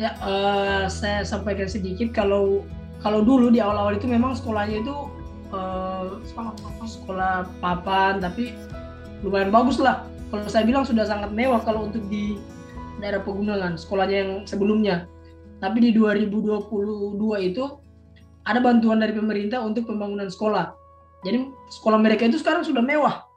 Ya, 0.01 0.19
uh, 0.25 0.91
saya 0.91 1.23
sampaikan 1.23 1.71
sedikit. 1.71 2.11
Kalau 2.11 2.67
kalau 2.99 3.23
dulu 3.23 3.53
di 3.53 3.61
awal-awal 3.63 3.95
itu 4.01 4.09
memang 4.09 4.35
sekolahnya 4.35 4.83
itu 4.83 4.97
uh, 5.55 6.19
sekolah 6.83 7.47
papan 7.63 8.19
tapi 8.19 8.57
lumayan 9.23 9.55
bagus 9.55 9.79
lah. 9.79 10.03
Kalau 10.33 10.51
saya 10.51 10.67
bilang 10.67 10.83
sudah 10.83 11.07
sangat 11.07 11.31
mewah 11.31 11.63
kalau 11.63 11.87
untuk 11.87 12.03
di 12.11 12.41
daerah 13.05 13.21
pegunungan 13.21 13.77
sekolahnya 13.77 14.17
yang 14.25 14.33
sebelumnya. 14.49 15.05
Tapi 15.61 15.85
di 15.85 15.91
2022 15.93 17.21
itu 17.45 17.65
ada 18.49 18.61
bantuan 18.65 18.97
dari 18.97 19.13
pemerintah 19.13 19.61
untuk 19.61 19.85
pembangunan 19.85 20.33
sekolah. 20.33 20.73
Jadi 21.21 21.53
sekolah 21.69 22.01
mereka 22.01 22.25
itu 22.25 22.41
sekarang 22.41 22.65
sudah 22.65 22.81
mewah. 22.81 23.29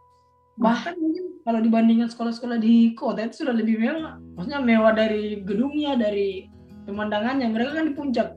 Bahkan 0.55 0.95
mungkin 0.95 1.43
kalau 1.43 1.59
dibandingkan 1.59 2.07
sekolah-sekolah 2.07 2.59
di 2.63 2.95
kota 2.95 3.27
itu 3.27 3.43
sudah 3.43 3.55
lebih 3.55 3.75
mewah. 3.79 4.19
Maksudnya 4.39 4.59
mewah 4.63 4.91
dari 4.95 5.43
gedungnya, 5.43 5.99
dari 5.99 6.47
pemandangannya. 6.87 7.47
Mereka 7.51 7.75
kan 7.75 7.85
di 7.87 7.93
puncak. 7.95 8.27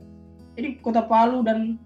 Jadi 0.59 0.83
kota 0.83 1.07
Palu 1.07 1.43
dan 1.47 1.79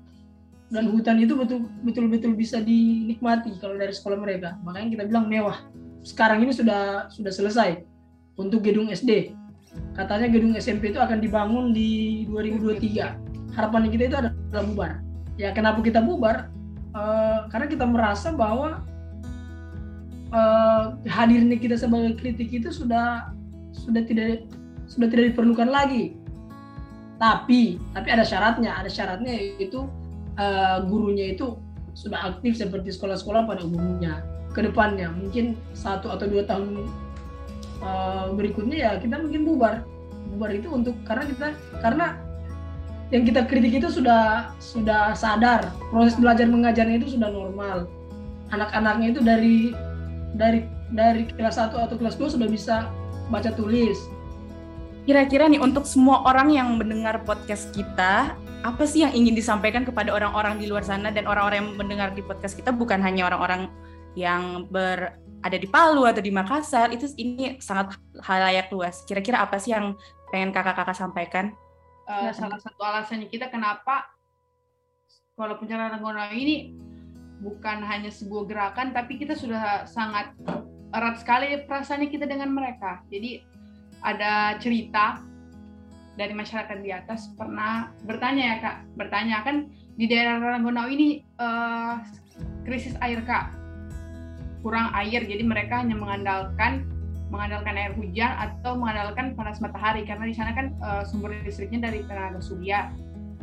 dan 0.73 0.89
hutan 0.89 1.21
itu 1.21 1.37
betul 1.37 1.69
betul 1.85 2.09
betul 2.09 2.33
bisa 2.33 2.57
dinikmati 2.57 3.53
kalau 3.61 3.77
dari 3.77 3.93
sekolah 3.93 4.17
mereka. 4.17 4.57
Makanya 4.65 4.87
kita 4.97 5.03
bilang 5.09 5.29
mewah 5.29 5.61
sekarang 6.05 6.45
ini 6.45 6.53
sudah 6.53 7.09
sudah 7.09 7.33
selesai 7.33 7.94
untuk 8.35 8.63
gedung 8.63 8.91
SD. 8.91 9.31
Katanya 9.95 10.27
gedung 10.31 10.55
SMP 10.55 10.91
itu 10.91 10.99
akan 10.99 11.19
dibangun 11.19 11.75
di 11.75 12.23
2023. 12.31 13.55
Harapan 13.55 13.87
kita 13.91 14.03
itu 14.07 14.17
adalah 14.19 14.63
bubar. 14.63 14.91
Ya 15.35 15.51
kenapa 15.51 15.83
kita 15.83 15.99
bubar? 16.03 16.51
Uh, 16.95 17.47
karena 17.51 17.67
kita 17.67 17.83
merasa 17.83 18.31
bahwa 18.31 18.79
uh, 20.31 20.95
hadirnya 21.03 21.59
kita 21.59 21.75
sebagai 21.75 22.15
kritik 22.15 22.55
itu 22.55 22.71
sudah 22.71 23.35
sudah 23.75 24.03
tidak 24.07 24.47
sudah 24.87 25.07
tidak 25.11 25.35
diperlukan 25.35 25.67
lagi. 25.67 26.15
Tapi 27.19 27.79
tapi 27.91 28.07
ada 28.11 28.23
syaratnya. 28.23 28.79
Ada 28.79 28.91
syaratnya 28.91 29.31
yaitu 29.35 29.87
uh, 30.39 30.83
gurunya 30.87 31.35
itu 31.35 31.59
sudah 31.95 32.35
aktif 32.35 32.59
seperti 32.59 32.91
sekolah-sekolah 32.91 33.47
pada 33.47 33.63
umumnya 33.63 34.23
ke 34.51 34.63
depannya 34.63 35.11
mungkin 35.11 35.55
satu 35.75 36.11
atau 36.11 36.27
dua 36.27 36.43
tahun 36.47 36.87
uh, 37.81 38.31
berikutnya 38.35 38.77
ya 38.77 38.91
kita 38.99 39.19
mungkin 39.19 39.43
bubar. 39.47 39.83
Bubar 40.35 40.51
itu 40.51 40.67
untuk 40.71 40.95
karena 41.07 41.23
kita 41.27 41.47
karena 41.79 42.05
yang 43.13 43.23
kita 43.23 43.45
kritik 43.45 43.79
itu 43.83 43.89
sudah 43.89 44.51
sudah 44.57 45.13
sadar. 45.13 45.69
Proses 45.93 46.17
belajar 46.17 46.49
mengajarnya 46.49 47.01
itu 47.01 47.17
sudah 47.17 47.29
normal. 47.29 47.85
Anak-anaknya 48.53 49.07
itu 49.15 49.21
dari 49.21 49.57
dari 50.35 50.59
dari 50.93 51.25
kelas 51.33 51.57
1 51.57 51.73
atau 51.73 51.95
kelas 51.97 52.17
2 52.17 52.35
sudah 52.37 52.49
bisa 52.49 52.89
baca 53.29 53.49
tulis. 53.53 53.97
Kira-kira 55.05 55.45
nih 55.45 55.61
untuk 55.61 55.85
semua 55.85 56.25
orang 56.25 56.49
yang 56.49 56.81
mendengar 56.81 57.21
podcast 57.21 57.69
kita 57.73 58.33
apa 58.65 58.83
sih 58.89 59.05
yang 59.05 59.13
ingin 59.13 59.37
disampaikan 59.37 59.85
kepada 59.85 60.09
orang-orang 60.09 60.57
di 60.57 60.65
luar 60.65 60.81
sana 60.81 61.13
dan 61.13 61.29
orang-orang 61.29 61.61
yang 61.61 61.71
mendengar 61.77 62.09
di 62.17 62.25
podcast 62.25 62.57
kita? 62.57 62.73
Bukan 62.73 62.97
hanya 63.05 63.29
orang-orang 63.29 63.69
yang 64.17 64.65
berada 65.45 65.61
di 65.61 65.69
Palu 65.69 66.09
atau 66.09 66.25
di 66.25 66.33
Makassar 66.33 66.89
itu 66.89 67.05
ini 67.21 67.61
sangat 67.61 67.93
halayak 68.25 68.73
luas. 68.73 69.05
Kira-kira 69.05 69.45
apa 69.45 69.61
sih 69.61 69.77
yang 69.77 69.93
pengen 70.33 70.49
kakak-kakak 70.49 70.97
sampaikan? 70.97 71.53
Uh, 72.09 72.33
salah 72.33 72.57
satu 72.57 72.81
alasannya 72.81 73.29
kita 73.29 73.53
kenapa 73.53 74.09
kalau 75.37 75.53
pencarian 75.61 75.93
Ranggona 75.93 76.33
ini 76.33 76.73
bukan 77.45 77.85
hanya 77.85 78.09
sebuah 78.09 78.49
gerakan, 78.49 78.89
tapi 78.89 79.21
kita 79.21 79.37
sudah 79.37 79.85
sangat 79.85 80.33
erat 80.97 81.21
sekali 81.21 81.61
perasaannya 81.69 82.09
kita 82.09 82.25
dengan 82.25 82.49
mereka. 82.49 83.05
Jadi 83.13 83.45
ada 84.01 84.57
cerita 84.57 85.21
dari 86.17 86.33
masyarakat 86.33 86.81
di 86.81 86.89
atas 86.89 87.29
pernah 87.37 87.93
bertanya 88.01 88.43
ya 88.49 88.57
kak, 88.65 88.77
bertanya 88.97 89.45
kan 89.45 89.69
di 89.93 90.09
daerah 90.09 90.41
Ranggonau 90.41 90.89
ini 90.89 91.21
uh, 91.37 92.01
krisis 92.65 92.97
air 93.05 93.21
kak 93.29 93.64
kurang 94.65 94.89
air 94.97 95.21
jadi 95.21 95.45
mereka 95.45 95.85
hanya 95.85 95.93
mengandalkan 95.93 96.89
mengandalkan 97.29 97.77
air 97.77 97.93
hujan 97.93 98.33
atau 98.33 98.73
mengandalkan 98.73 99.37
panas 99.37 99.61
matahari 99.61 100.01
karena 100.05 100.25
di 100.25 100.33
sana 100.33 100.57
kan 100.57 100.73
uh, 100.81 101.05
sumber 101.05 101.33
listriknya 101.45 101.89
dari 101.89 102.05
tenaga 102.05 102.41
surya. 102.41 102.89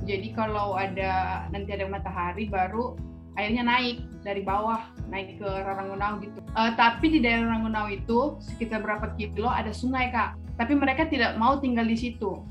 Jadi 0.03 0.35
kalau 0.35 0.75
ada 0.75 1.47
nanti 1.55 1.71
ada 1.71 1.87
matahari 1.87 2.51
baru 2.51 2.99
airnya 3.39 3.63
naik 3.63 4.03
dari 4.27 4.43
bawah 4.43 4.83
naik 5.11 5.39
ke 5.39 5.47
Raranggonau 5.47 6.19
gitu. 6.23 6.39
Uh, 6.59 6.75
tapi 6.75 7.11
di 7.11 7.19
daerah 7.23 7.51
Raranggonau 7.55 7.87
itu 7.91 8.39
sekitar 8.43 8.83
berapa 8.83 9.15
kilo 9.19 9.51
ada 9.51 9.71
sungai 9.71 10.11
kak. 10.11 10.39
Tapi 10.59 10.75
mereka 10.75 11.07
tidak 11.07 11.39
mau 11.39 11.59
tinggal 11.59 11.87
di 11.87 11.99
situ. 11.99 12.43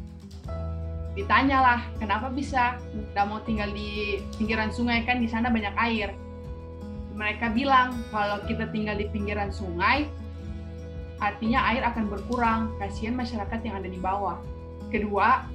Ditanyalah 1.11 1.83
kenapa 1.99 2.31
bisa 2.31 2.79
tidak 3.11 3.25
mau 3.27 3.43
tinggal 3.43 3.67
di 3.75 4.19
pinggiran 4.39 4.71
sungai? 4.71 5.03
Kan 5.03 5.19
di 5.19 5.27
sana 5.27 5.51
banyak 5.51 5.75
air 5.75 6.15
mereka 7.21 7.53
bilang 7.53 8.01
kalau 8.09 8.41
kita 8.49 8.65
tinggal 8.73 8.97
di 8.97 9.05
pinggiran 9.13 9.53
sungai, 9.53 10.09
artinya 11.21 11.61
air 11.69 11.85
akan 11.85 12.09
berkurang. 12.09 12.73
Kasihan 12.81 13.13
masyarakat 13.13 13.61
yang 13.61 13.77
ada 13.77 13.85
di 13.85 14.01
bawah. 14.01 14.41
Kedua, 14.89 15.45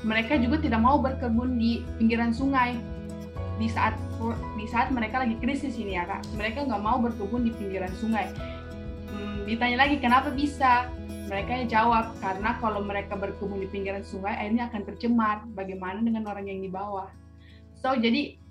mereka 0.00 0.40
juga 0.40 0.56
tidak 0.64 0.80
mau 0.80 0.96
berkebun 0.96 1.60
di 1.60 1.84
pinggiran 2.00 2.32
sungai 2.32 2.80
di 3.60 3.68
saat 3.68 3.92
di 4.56 4.64
saat 4.64 4.88
mereka 4.88 5.20
lagi 5.20 5.36
krisis 5.36 5.76
ini 5.76 6.00
ya 6.00 6.08
kak. 6.08 6.24
Mereka 6.32 6.64
nggak 6.64 6.80
mau 6.80 6.96
berkebun 6.96 7.44
di 7.44 7.52
pinggiran 7.52 7.92
sungai. 8.00 8.32
Hmm, 9.12 9.44
ditanya 9.44 9.84
lagi 9.84 10.00
kenapa 10.00 10.32
bisa? 10.32 10.88
Mereka 11.28 11.68
jawab 11.68 12.16
karena 12.24 12.56
kalau 12.56 12.80
mereka 12.80 13.20
berkebun 13.20 13.60
di 13.60 13.68
pinggiran 13.68 14.00
sungai 14.00 14.32
airnya 14.40 14.72
akan 14.72 14.80
tercemar. 14.88 15.44
Bagaimana 15.52 16.00
dengan 16.00 16.24
orang 16.24 16.48
yang 16.48 16.64
di 16.64 16.72
bawah? 16.72 17.12
So 17.78 17.92
jadi 18.00 18.41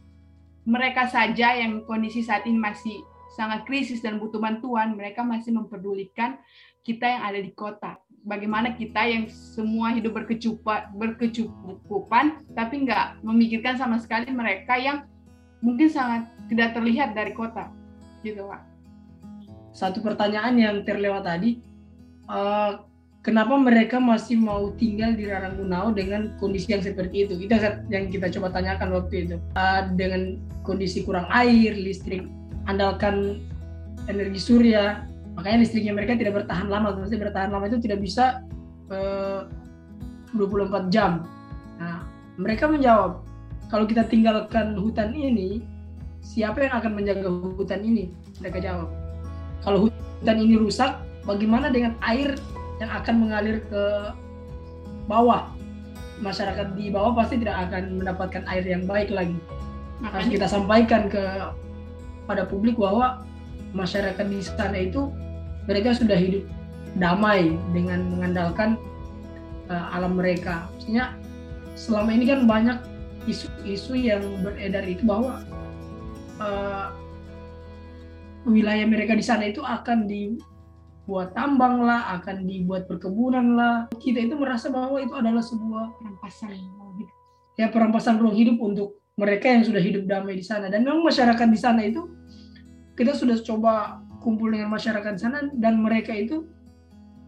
mereka 0.65 1.10
saja 1.10 1.58
yang 1.58 1.82
kondisi 1.89 2.22
saat 2.22 2.46
ini 2.46 2.58
masih 2.58 3.01
sangat 3.34 3.63
krisis 3.63 4.03
dan 4.03 4.20
butuh 4.20 4.38
bantuan, 4.38 4.94
mereka 4.94 5.24
masih 5.24 5.56
memperdulikan 5.56 6.38
kita 6.84 7.08
yang 7.08 7.22
ada 7.24 7.39
di 7.39 7.51
kota. 7.56 7.98
Bagaimana 8.22 8.77
kita 8.77 9.01
yang 9.08 9.25
semua 9.32 9.96
hidup 9.98 10.13
berkecukupan, 10.13 10.94
berkecukupan 10.94 12.46
tapi 12.53 12.86
nggak 12.86 13.25
memikirkan 13.25 13.82
sama 13.82 13.98
sekali 13.98 14.30
mereka 14.30 14.77
yang 14.77 15.10
mungkin 15.65 15.89
sangat 15.89 16.30
tidak 16.46 16.77
terlihat 16.77 17.18
dari 17.18 17.34
kota, 17.34 17.70
gitu 18.22 18.46
Pak. 18.46 18.62
Satu 19.72 20.03
pertanyaan 20.03 20.53
yang 20.60 20.75
terlewat 20.84 21.25
tadi, 21.25 21.63
uh, 22.27 22.91
kenapa 23.22 23.58
mereka 23.58 23.98
masih 24.01 24.38
mau 24.38 24.74
tinggal 24.78 25.13
di 25.13 25.30
Raranggunau 25.30 25.94
dengan 25.94 26.34
kondisi 26.42 26.74
yang 26.74 26.84
seperti 26.86 27.30
itu? 27.30 27.34
Itu 27.38 27.54
yang 27.90 28.10
kita 28.10 28.30
coba 28.38 28.54
tanyakan 28.54 28.98
waktu 28.98 29.30
itu. 29.30 29.36
Uh, 29.58 29.90
dengan 29.98 30.42
kondisi 30.62 31.06
kurang 31.06 31.25
air, 31.34 31.74
listrik, 31.78 32.25
andalkan 32.66 33.42
energi 34.10 34.42
surya, 34.42 35.06
makanya 35.36 35.63
listriknya 35.63 35.94
mereka 35.96 36.13
tidak 36.20 36.44
bertahan 36.44 36.68
lama 36.68 36.96
maksudnya 36.96 37.22
bertahan 37.30 37.50
lama 37.50 37.66
itu 37.68 37.80
tidak 37.80 38.00
bisa 38.04 38.44
eh, 38.92 39.42
24 40.36 40.92
jam 40.92 41.24
nah 41.80 42.04
mereka 42.36 42.68
menjawab 42.68 43.24
kalau 43.72 43.88
kita 43.88 44.04
tinggalkan 44.06 44.75
hutan 44.75 45.16
ini 45.16 45.63
siapa 46.22 46.68
yang 46.68 46.74
akan 46.78 46.92
menjaga 46.94 47.28
hutan 47.58 47.82
ini 47.82 48.12
mereka 48.44 48.60
jawab 48.60 48.90
kalau 49.63 49.88
hutan 49.88 50.38
ini 50.38 50.56
rusak 50.60 51.00
bagaimana 51.24 51.72
dengan 51.72 51.96
air 52.04 52.36
yang 52.82 52.90
akan 52.90 53.16
mengalir 53.22 53.62
ke 53.70 53.84
bawah 55.06 55.54
masyarakat 56.22 56.74
di 56.74 56.90
bawah 56.90 57.14
pasti 57.14 57.38
tidak 57.42 57.70
akan 57.70 58.02
mendapatkan 58.02 58.44
air 58.50 58.66
yang 58.66 58.90
baik 58.90 59.14
lagi 59.14 59.38
harus 60.02 60.28
kita 60.34 60.50
sampaikan 60.50 61.06
ke 61.06 61.22
pada 62.26 62.50
publik 62.50 62.74
bahwa 62.78 63.22
masyarakat 63.78 64.26
di 64.26 64.42
sana 64.42 64.78
itu 64.82 65.14
mereka 65.70 65.94
sudah 65.94 66.18
hidup 66.18 66.44
damai 66.98 67.54
dengan 67.72 68.04
mengandalkan 68.10 68.76
uh, 69.70 69.96
alam 69.96 70.18
mereka. 70.18 70.68
Maksudnya 70.76 71.16
selama 71.78 72.10
ini 72.12 72.26
kan 72.28 72.50
banyak 72.50 72.78
isu-isu 73.30 73.94
yang 73.96 74.26
beredar 74.42 74.84
itu 74.84 75.06
bahwa 75.06 75.46
uh, 76.42 76.90
wilayah 78.44 78.90
mereka 78.90 79.14
di 79.14 79.24
sana 79.24 79.54
itu 79.54 79.62
akan 79.62 80.10
dibuat 81.12 81.36
tambang 81.36 81.84
lah, 81.84 82.08
akan 82.15 82.48
dibuat 82.48 82.88
perkebunan 82.88 83.60
lah. 83.60 83.91
Kita 84.00 84.24
itu 84.24 84.39
merasa 84.39 84.72
bahwa 84.72 84.96
itu 84.96 85.12
adalah 85.12 85.44
sebuah 85.44 86.00
perampasan 86.00 86.56
ya 87.60 87.68
perampasan 87.68 88.15
ruang 88.15 88.32
hidup 88.32 88.63
untuk 88.63 88.96
mereka 89.20 89.51
yang 89.51 89.68
sudah 89.68 89.84
hidup 89.84 90.08
damai 90.08 90.39
di 90.39 90.46
sana. 90.48 90.72
Dan 90.72 90.88
memang 90.88 91.03
masyarakat 91.03 91.48
di 91.51 91.60
sana 91.60 91.84
itu 91.84 92.08
kita 92.96 93.12
sudah 93.12 93.36
coba 93.44 94.00
kumpul 94.24 94.56
dengan 94.56 94.72
masyarakat 94.72 95.20
sana 95.20 95.51
dan 95.60 95.84
mereka 95.84 96.15
itu 96.15 96.48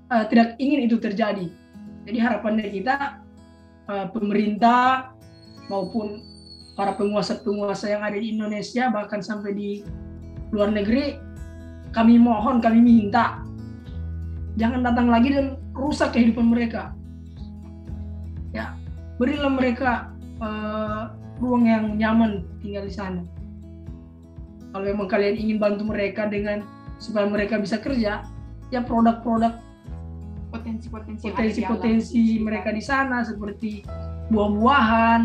uh, 0.07 0.23
tidak 0.31 0.55
ingin 0.63 0.87
itu 0.87 0.95
terjadi. 1.03 1.51
Jadi 2.07 2.17
harapannya 2.23 2.71
kita 2.71 3.19
uh, 3.91 4.07
pemerintah 4.15 5.11
maupun 5.67 6.23
para 6.79 6.95
penguasa-penguasa 6.95 7.91
yang 7.91 8.01
ada 8.07 8.15
di 8.15 8.31
Indonesia 8.31 8.87
bahkan 8.95 9.19
sampai 9.19 9.51
di 9.51 9.69
luar 10.55 10.71
negeri 10.71 11.19
kami 11.93 12.15
mohon 12.17 12.57
kami 12.57 12.81
minta 12.81 13.43
jangan 14.57 14.85
datang 14.85 15.07
lagi 15.09 15.33
dan 15.33 15.57
rusak 15.73 16.13
kehidupan 16.13 16.53
mereka. 16.53 16.93
Ya, 18.53 18.77
berilah 19.17 19.49
mereka 19.49 20.13
uh, 20.37 21.13
ruang 21.41 21.65
yang 21.65 21.97
nyaman 21.97 22.45
tinggal 22.61 22.85
di 22.85 22.93
sana. 22.93 23.21
Kalau 24.73 24.85
memang 24.85 25.09
kalian 25.09 25.37
ingin 25.37 25.57
bantu 25.61 25.85
mereka 25.89 26.25
dengan 26.29 26.65
supaya 26.97 27.27
mereka 27.29 27.59
bisa 27.61 27.77
kerja 27.77 28.25
ya 28.73 28.81
produk-produk 28.81 29.59
potensi-potensi 30.49 31.29
potensi-potensi 31.29 32.23
mereka 32.41 32.69
di 32.73 32.81
sana 32.81 33.21
seperti 33.21 33.85
buah-buahan 34.33 35.21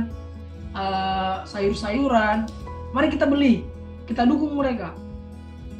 uh, 0.76 1.44
sayur-sayuran 1.48 2.48
mari 2.92 3.08
kita 3.08 3.24
beli 3.28 3.64
kita 4.04 4.24
dukung 4.24 4.56
mereka 4.56 4.92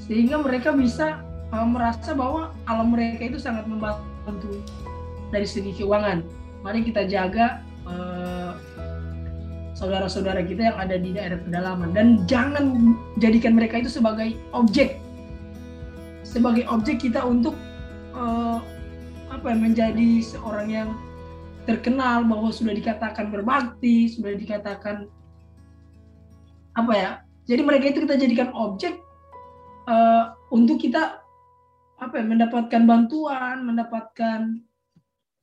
sehingga 0.04 0.40
mereka 0.40 0.72
bisa 0.72 1.20
uh, 1.52 1.66
merasa 1.66 2.12
bahwa 2.12 2.52
alam 2.68 2.92
mereka 2.92 3.28
itu 3.28 3.38
sangat 3.40 3.64
membantu 3.68 4.60
dari 5.32 5.44
segi 5.44 5.72
keuangan 5.76 6.24
mari 6.64 6.82
kita 6.82 7.06
jaga 7.06 7.62
uh, 7.86 8.56
saudara-saudara 9.78 10.42
kita 10.42 10.74
yang 10.74 10.78
ada 10.80 10.98
di 10.98 11.14
daerah 11.14 11.38
pedalaman 11.38 11.94
dan 11.94 12.26
jangan 12.26 12.96
jadikan 13.22 13.54
mereka 13.54 13.78
itu 13.78 13.90
sebagai 13.92 14.34
objek 14.50 14.98
sebagai 16.26 16.66
objek 16.68 17.00
kita 17.00 17.24
untuk 17.24 17.56
uh, 18.12 18.60
apa 19.32 19.54
menjadi 19.54 20.20
seorang 20.20 20.68
yang 20.68 20.90
terkenal 21.68 22.24
bahwa 22.24 22.48
sudah 22.48 22.72
dikatakan 22.72 23.28
berbakti, 23.28 24.08
sudah 24.08 24.32
dikatakan 24.32 25.04
apa 26.72 26.92
ya? 26.96 27.10
Jadi 27.44 27.60
mereka 27.64 27.92
itu 27.92 28.08
kita 28.08 28.16
jadikan 28.16 28.48
objek 28.56 29.00
uh, 29.88 30.32
untuk 30.48 30.80
kita 30.80 31.20
apa 31.98 32.14
ya, 32.18 32.24
mendapatkan 32.24 32.82
bantuan, 32.86 33.66
mendapatkan 33.66 34.62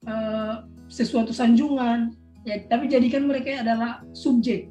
uh, 0.07 0.63
sesuatu 0.87 1.35
sanjungan. 1.35 2.15
Ya, 2.45 2.61
tapi 2.69 2.87
jadikan 2.87 3.25
mereka 3.25 3.65
adalah 3.65 4.05
subjek 4.13 4.69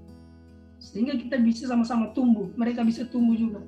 sehingga 0.78 1.16
kita 1.16 1.40
bisa 1.40 1.66
sama-sama 1.66 2.12
tumbuh. 2.14 2.46
Mereka 2.54 2.86
bisa 2.86 3.02
tumbuh 3.08 3.34
juga. 3.34 3.60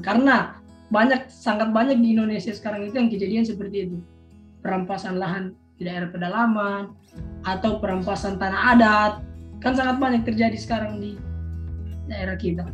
Karena 0.00 0.60
banyak 0.90 1.30
sangat 1.30 1.70
banyak 1.70 2.02
di 2.02 2.18
Indonesia 2.18 2.50
sekarang 2.50 2.90
itu 2.90 2.98
yang 2.98 3.10
kejadian 3.10 3.44
seperti 3.46 3.86
itu 3.86 3.98
perampasan 4.60 5.16
lahan 5.22 5.54
di 5.78 5.86
daerah 5.86 6.10
pedalaman 6.10 6.92
atau 7.46 7.78
perampasan 7.78 8.36
tanah 8.36 8.76
adat 8.76 9.12
kan 9.62 9.72
sangat 9.78 9.96
banyak 10.02 10.22
terjadi 10.26 10.58
sekarang 10.58 10.98
di 10.98 11.14
daerah 12.10 12.34
kita 12.34 12.66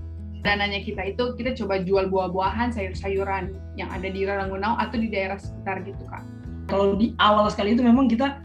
dananya 0.47 0.81
kita 0.81 1.03
itu 1.03 1.35
kita 1.35 1.59
coba 1.59 1.83
jual 1.83 2.07
buah-buahan 2.07 2.71
sayur-sayuran 2.71 3.51
yang 3.75 3.91
ada 3.91 4.07
di 4.07 4.23
Ranggunau 4.23 4.79
atau 4.79 4.97
di 4.97 5.11
daerah 5.11 5.37
sekitar 5.37 5.83
gitu 5.83 6.03
kak. 6.07 6.23
Kalau 6.71 6.95
di 6.95 7.15
awal 7.19 7.51
sekali 7.51 7.75
itu 7.75 7.83
memang 7.83 8.07
kita 8.07 8.39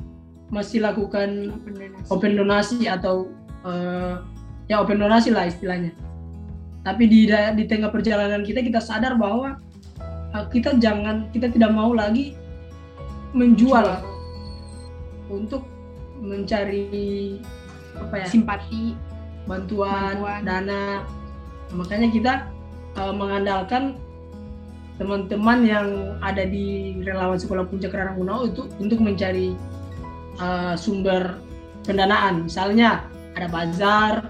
masih 0.49 0.83
lakukan 0.83 1.53
open 1.53 1.73
donasi, 1.77 2.09
open 2.09 2.31
donasi 2.35 2.79
atau 2.89 3.29
uh, 3.63 4.19
ya 4.65 4.81
open 4.81 4.99
donasi 4.99 5.29
lah 5.29 5.47
istilahnya. 5.47 5.93
Tapi 6.81 7.05
di 7.05 7.29
di 7.29 7.63
tengah 7.69 7.93
perjalanan 7.93 8.41
kita 8.41 8.65
kita 8.65 8.81
sadar 8.81 9.15
bahwa 9.15 9.61
uh, 10.33 10.45
kita 10.49 10.75
jangan 10.81 11.29
kita 11.29 11.53
tidak 11.53 11.71
mau 11.71 11.93
lagi 11.93 12.33
menjual 13.31 13.85
Jual. 13.85 14.03
untuk 15.31 15.63
mencari 16.19 17.39
apa 17.97 18.15
ya 18.21 18.27
simpati. 18.27 18.97
bantuan, 19.49 20.21
bantuan. 20.21 20.41
dana 20.45 20.83
makanya 21.75 22.09
kita 22.11 22.33
uh, 22.99 23.13
mengandalkan 23.15 23.95
teman-teman 25.01 25.59
yang 25.65 25.87
ada 26.21 26.45
di 26.45 26.99
relawan 27.01 27.39
sekolah 27.39 27.65
puncak 27.65 27.95
Raranggunau 27.95 28.45
itu 28.45 28.69
untuk 28.77 29.01
mencari 29.01 29.57
uh, 30.37 30.77
sumber 30.77 31.41
pendanaan. 31.87 32.45
Misalnya 32.45 33.09
ada 33.33 33.47
bazar 33.49 34.29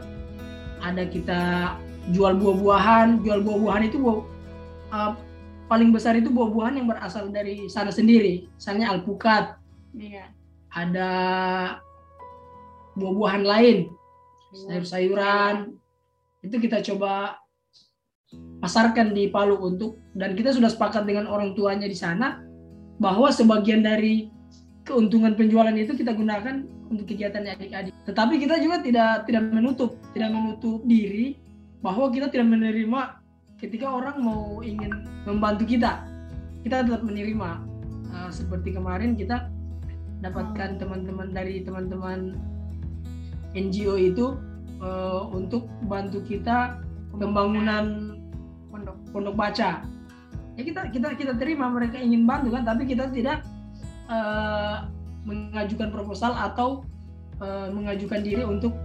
ada 0.82 1.04
kita 1.06 1.75
jual 2.15 2.39
buah-buahan. 2.39 3.21
Jual 3.21 3.43
buah-buahan 3.43 3.84
itu 3.91 3.97
buah, 3.99 4.17
uh, 4.95 5.12
paling 5.67 5.91
besar 5.91 6.15
itu 6.15 6.32
buah-buahan 6.32 6.80
yang 6.80 6.88
berasal 6.88 7.27
dari 7.30 7.67
sana 7.67 7.91
sendiri. 7.91 8.47
Misalnya 8.58 8.95
alpukat. 8.95 9.58
Iya. 9.91 10.32
ada 10.71 11.12
buah-buahan 12.95 13.43
lain. 13.43 13.91
Sayur-sayuran 14.56 15.81
itu 16.41 16.56
kita 16.58 16.82
coba 16.82 17.38
pasarkan 18.62 19.13
di 19.13 19.30
Palu 19.30 19.60
untuk 19.60 19.99
dan 20.17 20.34
kita 20.34 20.56
sudah 20.56 20.71
sepakat 20.71 21.06
dengan 21.06 21.27
orang 21.27 21.54
tuanya 21.54 21.86
di 21.86 21.97
sana 21.97 22.41
bahwa 23.01 23.30
sebagian 23.34 23.82
dari 23.82 24.30
keuntungan 24.86 25.34
penjualan 25.38 25.73
itu 25.73 25.93
kita 25.93 26.13
gunakan 26.13 26.65
untuk 26.89 27.06
kegiatan 27.08 27.45
adik-adik. 27.45 27.93
Tetapi 28.06 28.34
kita 28.41 28.58
juga 28.62 28.82
tidak 28.82 29.30
tidak 29.30 29.43
menutup 29.49 29.97
tidak 30.13 30.30
menutup 30.34 30.82
diri 30.86 31.38
bahwa 31.82 32.10
kita 32.13 32.30
tidak 32.30 32.49
menerima 32.49 33.21
ketika 33.62 33.89
orang 33.89 34.21
mau 34.21 34.62
ingin 34.65 35.06
membantu 35.25 35.65
kita 35.69 36.06
kita 36.62 36.86
tetap 36.86 37.01
menerima 37.01 37.62
uh, 38.13 38.30
seperti 38.30 38.73
kemarin 38.73 39.17
kita 39.17 39.49
dapatkan 40.21 40.77
teman-teman 40.77 41.34
dari 41.34 41.65
teman-teman 41.65 42.38
NGO 43.58 43.97
itu 43.97 44.38
uh, 44.82 45.30
untuk 45.32 45.70
bantu 45.88 46.20
kita 46.26 46.82
pembangunan 47.15 48.17
pondok. 48.74 48.98
Pondok 49.13 49.36
baca. 49.38 49.86
Ya 50.60 50.62
kita 50.67 50.91
kita 50.91 51.15
kita 51.15 51.34
terima 51.39 51.72
mereka 51.72 51.96
ingin 51.96 52.28
bantu 52.28 52.52
kan 52.52 52.67
tapi 52.67 52.84
kita 52.84 53.08
tidak 53.13 53.46
uh, 54.12 54.89
mengajukan 55.24 55.94
proposal 55.94 56.36
atau 56.36 56.84
uh, 57.39 57.70
mengajukan 57.72 58.20
diri 58.26 58.44
untuk 58.44 58.76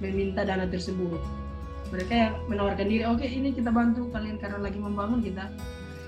meminta 0.00 0.42
dana 0.42 0.66
tersebut. 0.66 1.20
Mereka 1.92 2.12
yang 2.16 2.34
menawarkan 2.48 2.88
diri 2.88 3.04
oke 3.04 3.22
ini 3.22 3.52
kita 3.52 3.68
bantu 3.68 4.08
kalian 4.10 4.40
karena 4.40 4.58
lagi 4.62 4.80
membangun 4.80 5.20
kita. 5.20 5.52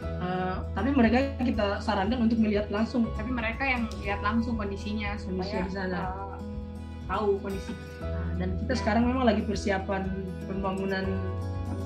Uh, 0.05 0.61
tapi 0.77 0.93
mereka 0.93 1.33
kita 1.41 1.81
sarankan 1.81 2.29
untuk 2.29 2.41
melihat 2.41 2.69
langsung. 2.73 3.09
Tapi 3.17 3.29
mereka 3.29 3.65
yang 3.65 3.89
lihat 4.01 4.21
langsung 4.25 4.57
kondisinya 4.57 5.17
supaya 5.21 5.65
di 5.65 5.73
sana. 5.73 6.01
uh, 6.13 6.37
tahu 7.05 7.37
kondisi 7.45 7.73
nah, 8.01 8.33
dan 8.41 8.57
kita 8.65 8.75
sekarang 8.81 9.05
memang 9.05 9.29
lagi 9.29 9.45
persiapan 9.45 10.09
pembangunan 10.49 11.05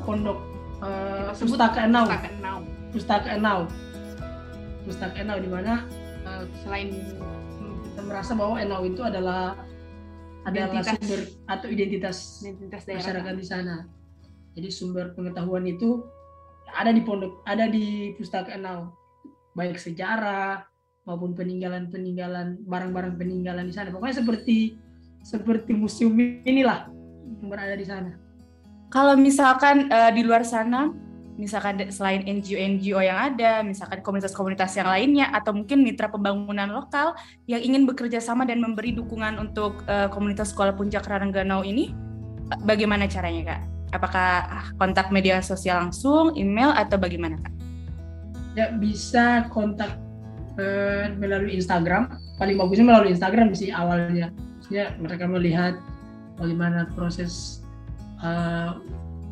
pondok 0.07 0.39
uh, 0.83 1.31
pustaka 1.35 1.85
enau. 1.87 2.07
Pustaka 2.09 2.29
enau. 2.33 2.59
Pustaka 2.91 3.29
enau. 3.37 3.61
Pustaka 4.87 5.17
enau 5.21 5.39
di 5.39 5.49
mana? 5.51 5.85
Uh, 6.25 6.45
selain 6.65 6.89
kita 7.85 8.01
merasa 8.07 8.33
bahwa 8.33 8.57
enau 8.57 8.83
itu 8.87 9.01
adalah 9.05 9.59
adalah 10.47 10.71
identitas. 10.73 10.97
sumber 10.97 11.21
atau 11.45 11.69
identitas, 11.69 12.17
identitas 12.41 12.83
masyarakat 12.89 13.35
di 13.37 13.47
sana. 13.47 13.77
Jadi 14.57 14.69
sumber 14.73 15.13
pengetahuan 15.13 15.69
itu 15.69 16.03
ada 16.73 16.91
di 16.91 17.03
pondok, 17.05 17.45
ada 17.45 17.69
di 17.69 18.17
pustaka 18.17 18.57
Enau, 18.57 18.93
baik 19.53 19.77
sejarah 19.77 20.65
maupun 21.05 21.33
peninggalan-peninggalan 21.37 22.65
barang-barang 22.65 23.17
peninggalan 23.17 23.69
di 23.69 23.75
sana. 23.77 23.93
Pokoknya 23.93 24.25
seperti 24.25 24.77
seperti 25.29 25.77
museum 25.77 26.17
inilah 26.49 26.89
yang 27.45 27.53
berada 27.53 27.77
di 27.77 27.85
sana. 27.85 28.17
Kalau 28.89 29.13
misalkan 29.21 29.93
uh, 29.93 30.09
di 30.09 30.25
luar 30.25 30.49
sana, 30.49 30.89
misalkan 31.37 31.85
selain 31.93 32.25
NGO-NGO 32.25 33.05
yang 33.05 33.21
ada, 33.21 33.61
misalkan 33.61 34.01
komunitas-komunitas 34.01 34.73
yang 34.81 34.89
lainnya, 34.89 35.29
atau 35.37 35.53
mungkin 35.53 35.85
mitra 35.85 36.09
pembangunan 36.09 36.73
lokal 36.73 37.13
yang 37.45 37.61
ingin 37.61 37.85
bekerja 37.85 38.25
sama 38.25 38.49
dan 38.49 38.65
memberi 38.65 38.97
dukungan 38.97 39.37
untuk 39.37 39.85
uh, 39.85 40.09
komunitas 40.09 40.57
sekolah 40.57 40.73
puncak 40.73 41.05
Rarangganau 41.05 41.61
ini, 41.61 41.93
bagaimana 42.65 43.05
caranya 43.05 43.53
kak? 43.53 43.61
Apakah 43.93 44.29
kontak 44.81 45.13
media 45.13 45.45
sosial 45.45 45.85
langsung, 45.85 46.33
email, 46.37 46.73
atau 46.77 47.01
bagaimana 47.01 47.41
Kak? 47.41 47.53
Ya, 48.53 48.69
bisa 48.77 49.49
kontak 49.49 49.97
uh, 50.61 51.09
melalui 51.17 51.57
Instagram. 51.57 52.13
Paling 52.37 52.61
bagusnya 52.61 52.85
melalui 52.85 53.17
Instagram 53.17 53.57
sih 53.57 53.73
awalnya. 53.73 54.29
Ya, 54.69 54.93
mereka 55.01 55.25
melihat 55.25 55.81
bagaimana 56.37 56.89
proses 56.93 57.65
uh, 58.21 58.77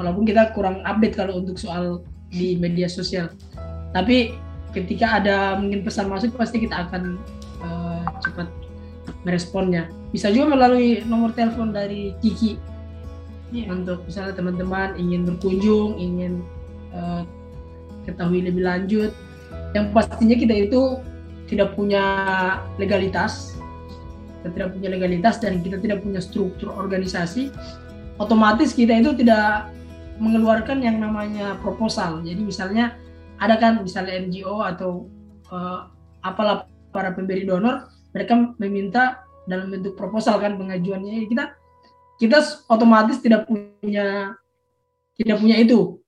walaupun 0.01 0.25
kita 0.25 0.57
kurang 0.57 0.81
update 0.85 1.17
kalau 1.17 1.45
untuk 1.45 1.61
soal 1.61 2.01
di 2.33 2.57
media 2.57 2.89
sosial. 2.89 3.33
Tapi 3.93 4.37
ketika 4.73 5.21
ada 5.21 5.57
mungkin 5.57 5.85
pesan 5.85 6.09
masuk 6.13 6.37
pasti 6.37 6.65
kita 6.65 6.89
akan 6.89 7.21
uh, 7.65 8.05
cepat 8.21 8.49
meresponnya. 9.25 9.89
Bisa 10.13 10.31
juga 10.31 10.57
melalui 10.57 11.03
nomor 11.05 11.33
telepon 11.35 11.75
dari 11.75 12.15
Kiki 12.23 12.57
yeah. 13.53 13.69
untuk 13.73 14.05
misalnya 14.07 14.37
teman-teman 14.37 14.95
ingin 14.97 15.27
berkunjung, 15.27 15.99
ingin 15.99 16.45
uh, 16.95 17.27
ketahui 18.07 18.45
lebih 18.45 18.63
lanjut. 18.65 19.13
Yang 19.75 19.87
pastinya 19.93 20.37
kita 20.37 20.55
itu 20.71 21.01
tidak 21.47 21.75
punya 21.79 22.05
legalitas, 22.79 23.56
kita 24.47 24.55
tidak 24.55 24.69
punya 24.79 24.89
legalitas 24.95 25.43
dan 25.43 25.59
kita 25.59 25.83
tidak 25.83 25.99
punya 26.07 26.23
struktur 26.23 26.71
organisasi. 26.71 27.51
Otomatis 28.23 28.71
kita 28.71 28.95
itu 28.95 29.13
tidak 29.19 29.75
mengeluarkan 30.23 30.81
yang 30.81 31.03
namanya 31.03 31.59
proposal. 31.61 32.23
Jadi 32.23 32.47
misalnya 32.47 32.95
ada 33.43 33.59
kan 33.59 33.83
misalnya 33.83 34.23
NGO 34.23 34.63
atau 34.63 35.11
uh, 35.51 35.91
apalah 36.23 36.71
para 36.95 37.11
pemberi 37.13 37.43
donor, 37.45 37.91
mereka 38.15 38.55
meminta 38.63 39.27
dalam 39.51 39.69
bentuk 39.75 39.99
proposal 39.99 40.39
kan 40.39 40.55
pengajuannya. 40.55 41.27
Kita 41.27 41.53
kita 42.23 42.39
otomatis 42.71 43.19
tidak 43.19 43.45
punya 43.51 44.33
tidak 45.19 45.37
punya 45.43 45.57
itu 45.61 45.99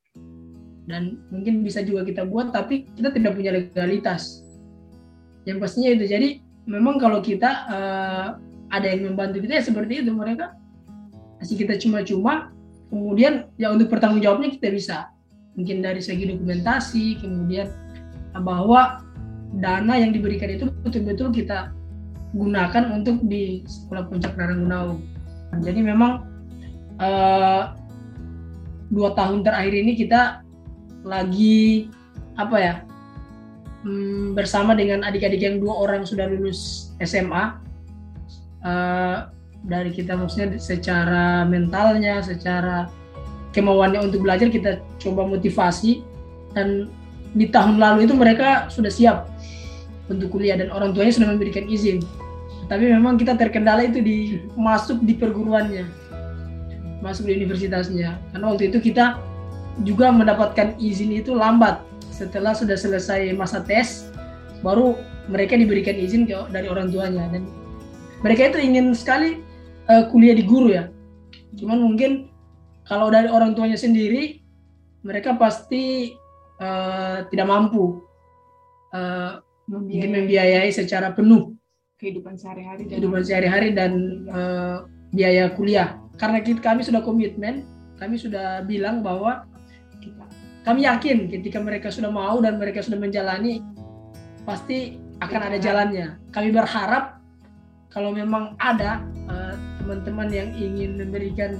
dan 0.88 1.20
mungkin 1.28 1.60
bisa 1.60 1.84
juga 1.84 2.00
kita 2.00 2.24
buat 2.24 2.48
tapi 2.48 2.88
kita 2.96 3.12
tidak 3.12 3.36
punya 3.36 3.52
legalitas 3.52 4.40
yang 5.44 5.60
pastinya 5.60 5.92
itu 5.92 6.04
jadi 6.08 6.28
memang 6.68 7.00
kalau 7.00 7.24
kita 7.24 7.50
uh, 7.66 8.28
ada 8.68 8.86
yang 8.86 9.12
membantu 9.12 9.40
kita 9.40 9.58
ya 9.58 9.64
seperti 9.64 10.04
itu. 10.04 10.12
Mereka 10.12 10.52
kasih 11.40 11.56
kita 11.56 11.80
cuma-cuma 11.80 12.52
kemudian 12.92 13.48
ya 13.56 13.72
untuk 13.72 13.88
pertanggung 13.88 14.20
jawabnya 14.20 14.52
kita 14.52 14.68
bisa. 14.68 14.98
Mungkin 15.56 15.82
dari 15.82 15.98
segi 15.98 16.28
dokumentasi 16.28 17.24
kemudian 17.24 17.66
bahwa 18.44 19.02
dana 19.56 19.96
yang 19.96 20.12
diberikan 20.12 20.52
itu 20.52 20.68
betul-betul 20.84 21.32
kita 21.32 21.72
gunakan 22.36 22.84
untuk 22.92 23.24
di 23.24 23.64
sekolah 23.64 24.04
puncak 24.12 24.36
Naranggunau 24.36 25.00
jadi 25.56 25.80
memang 25.80 26.28
uh, 27.00 27.72
dua 28.92 29.16
tahun 29.16 29.40
terakhir 29.40 29.72
ini 29.72 29.92
kita 29.96 30.44
lagi 31.08 31.88
apa 32.36 32.56
ya 32.60 32.74
um, 33.84 34.34
bersama 34.34 34.74
dengan 34.74 35.04
adik-adik 35.04 35.42
yang 35.42 35.56
dua 35.62 35.74
orang 35.74 36.06
sudah 36.06 36.26
lulus 36.30 36.90
SMA 37.02 37.34
uh, 37.34 37.46
eh, 38.66 39.16
dari 39.66 39.90
kita 39.90 40.14
maksudnya 40.14 40.56
secara 40.58 41.42
mentalnya, 41.44 42.22
secara 42.22 42.86
kemauannya 43.52 44.06
untuk 44.06 44.22
belajar 44.22 44.48
kita 44.48 44.78
coba 45.02 45.26
motivasi. 45.26 46.06
Dan 46.54 46.88
di 47.36 47.50
tahun 47.50 47.76
lalu 47.76 48.08
itu 48.08 48.14
mereka 48.16 48.72
sudah 48.72 48.88
siap 48.88 49.28
untuk 50.08 50.32
kuliah 50.32 50.56
dan 50.56 50.72
orang 50.72 50.96
tuanya 50.96 51.12
sudah 51.12 51.28
memberikan 51.34 51.68
izin. 51.68 52.00
Tapi 52.70 52.88
memang 52.88 53.16
kita 53.20 53.36
terkendala 53.36 53.84
itu 53.84 54.00
di 54.00 54.40
masuk 54.56 55.00
di 55.04 55.16
perguruannya 55.16 56.08
masuk 57.00 57.30
di 57.30 57.38
universitasnya. 57.38 58.18
Karena 58.34 58.44
waktu 58.50 58.70
itu 58.70 58.78
kita 58.82 59.18
juga 59.86 60.10
mendapatkan 60.10 60.74
izin 60.78 61.14
itu 61.14 61.34
lambat 61.38 61.78
setelah 62.18 62.52
sudah 62.52 62.74
selesai 62.74 63.30
masa 63.38 63.62
tes 63.62 64.10
baru 64.66 64.98
mereka 65.30 65.54
diberikan 65.54 65.94
izin 65.94 66.26
ke, 66.26 66.34
dari 66.50 66.66
orang 66.66 66.90
tuanya 66.90 67.30
dan 67.30 67.46
mereka 68.26 68.50
itu 68.50 68.58
ingin 68.58 68.90
sekali 68.90 69.38
uh, 69.86 70.10
kuliah 70.10 70.34
di 70.34 70.42
guru 70.42 70.74
ya 70.74 70.90
cuman 71.54 71.78
mungkin 71.78 72.26
kalau 72.82 73.06
dari 73.14 73.30
orang 73.30 73.54
tuanya 73.54 73.78
sendiri 73.78 74.42
mereka 75.06 75.38
pasti 75.38 76.18
uh, 76.58 77.22
tidak 77.30 77.46
mampu 77.46 78.02
uh, 78.90 79.38
membiayai. 79.70 80.10
membiayai 80.10 80.70
secara 80.74 81.14
penuh 81.14 81.54
kehidupan 81.98 82.34
sehari-hari 82.38 82.86
dan 82.86 82.90
kehidupan 82.98 83.22
sehari-hari 83.22 83.68
dan 83.74 83.92
uh, 84.30 84.86
biaya 85.12 85.52
kuliah. 85.56 85.98
Karena 86.18 86.42
kita, 86.42 86.60
kami 86.62 86.82
sudah 86.86 87.02
komitmen, 87.02 87.66
kami 87.98 88.18
sudah 88.18 88.62
bilang 88.66 89.02
bahwa 89.02 89.46
kita, 90.02 90.24
kami 90.66 90.84
yakin 90.84 91.30
ketika 91.30 91.58
mereka 91.62 91.88
sudah 91.88 92.10
mau 92.10 92.38
dan 92.42 92.58
mereka 92.58 92.82
sudah 92.82 92.98
menjalani 92.98 93.62
pasti 94.48 94.96
akan 95.20 95.40
ada 95.50 95.58
jalannya. 95.58 96.16
Kami 96.30 96.48
berharap 96.54 97.18
kalau 97.90 98.14
memang 98.14 98.54
ada 98.62 99.02
uh, 99.28 99.54
teman-teman 99.82 100.28
yang 100.30 100.48
ingin 100.54 101.00
memberikan 101.00 101.58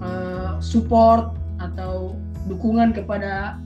uh, 0.00 0.58
support 0.58 1.36
atau 1.62 2.18
dukungan 2.50 2.92
kepada 2.92 3.56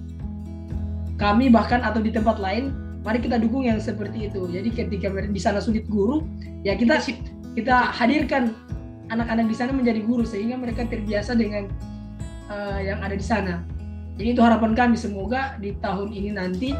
kami 1.18 1.50
bahkan 1.50 1.82
atau 1.82 1.98
di 1.98 2.14
tempat 2.14 2.38
lain 2.38 2.70
mari 3.02 3.18
kita 3.18 3.40
dukung 3.40 3.66
yang 3.66 3.80
seperti 3.82 4.30
itu. 4.30 4.46
Jadi 4.50 4.70
ketika 4.70 5.08
di 5.10 5.40
sana 5.40 5.58
sulit 5.62 5.86
guru 5.86 6.26
ya 6.62 6.74
kita 6.78 6.98
kita 7.56 7.90
hadirkan 7.94 8.54
anak-anak 9.08 9.48
di 9.48 9.56
sana 9.56 9.72
menjadi 9.72 10.04
guru 10.04 10.22
sehingga 10.22 10.60
mereka 10.60 10.84
terbiasa 10.84 11.32
dengan 11.34 11.66
uh, 12.52 12.78
yang 12.78 13.00
ada 13.00 13.16
di 13.16 13.24
sana 13.24 13.64
jadi 14.18 14.34
itu 14.34 14.42
harapan 14.42 14.74
kami 14.74 14.98
semoga 14.98 15.54
di 15.62 15.78
tahun 15.78 16.10
ini 16.10 16.34
nanti 16.34 16.74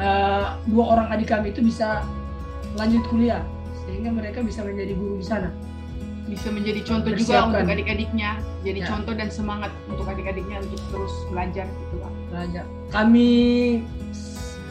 uh, 0.00 0.56
dua 0.64 0.84
orang 0.96 1.12
adik 1.12 1.28
kami 1.28 1.52
itu 1.52 1.60
bisa 1.60 2.00
lanjut 2.80 3.04
kuliah 3.12 3.44
sehingga 3.84 4.08
mereka 4.08 4.40
bisa 4.40 4.64
menjadi 4.64 4.96
guru 4.96 5.20
di 5.20 5.26
sana. 5.28 5.52
Bisa 6.24 6.48
menjadi 6.48 6.80
contoh 6.86 7.12
juga 7.12 7.50
untuk 7.50 7.68
adik-adiknya 7.68 8.40
jadi 8.64 8.80
ya. 8.80 8.88
contoh 8.88 9.12
dan 9.12 9.28
semangat 9.28 9.72
untuk 9.90 10.06
adik-adiknya 10.08 10.64
untuk 10.64 10.80
terus 10.88 11.14
belajar 11.28 11.66
gitu 11.68 11.96
lah 12.00 12.12
belajar. 12.32 12.64
Kami 12.88 13.30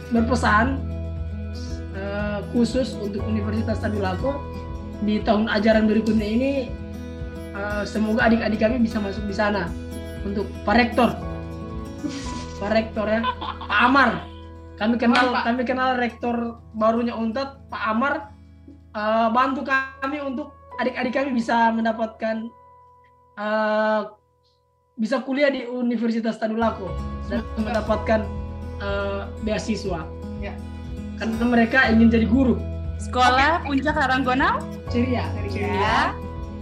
berpesan 0.09 0.81
uh, 1.93 2.41
khusus 2.49 2.97
untuk 2.97 3.21
Universitas 3.29 3.77
Tadulako 3.77 4.41
di 5.05 5.21
tahun 5.21 5.45
ajaran 5.53 5.85
berikutnya 5.85 6.25
ini 6.25 6.51
uh, 7.53 7.85
semoga 7.85 8.25
adik-adik 8.25 8.57
kami 8.57 8.81
bisa 8.81 8.97
masuk 8.97 9.21
di 9.29 9.35
sana 9.37 9.69
untuk 10.25 10.49
Pak 10.65 10.75
Rektor 10.79 11.28
Pak 12.59 12.69
Rektor 12.71 13.05
ya 13.07 13.21
Pak 13.39 13.79
Amar 13.83 14.11
kami 14.79 14.95
kenal 14.95 15.35
Pak. 15.35 15.43
kami 15.43 15.61
kenal 15.67 15.99
rektor 15.99 16.63
barunya 16.71 17.11
Untat 17.11 17.67
Pak 17.67 17.83
Amar 17.83 18.31
uh, 18.95 19.27
bantu 19.31 19.67
kami 19.67 20.23
untuk 20.23 20.55
adik-adik 20.79 21.11
kami 21.11 21.35
bisa 21.35 21.75
mendapatkan 21.75 22.47
uh, 23.35 24.15
bisa 24.99 25.23
kuliah 25.23 25.51
di 25.51 25.67
Universitas 25.67 26.39
Tadulako 26.39 26.91
dan 27.31 27.43
mendapatkan 27.55 28.27
uh, 28.83 29.31
beasiswa. 29.47 30.03
Ya. 30.43 30.55
Karena 31.15 31.45
mereka 31.47 31.87
ingin 31.91 32.11
jadi 32.11 32.27
guru. 32.27 32.59
Sekolah 32.99 33.63
Puncak 33.63 33.95
Karanggonau? 33.95 34.59
Ceria. 34.91 35.23
Ceria. 35.47 36.11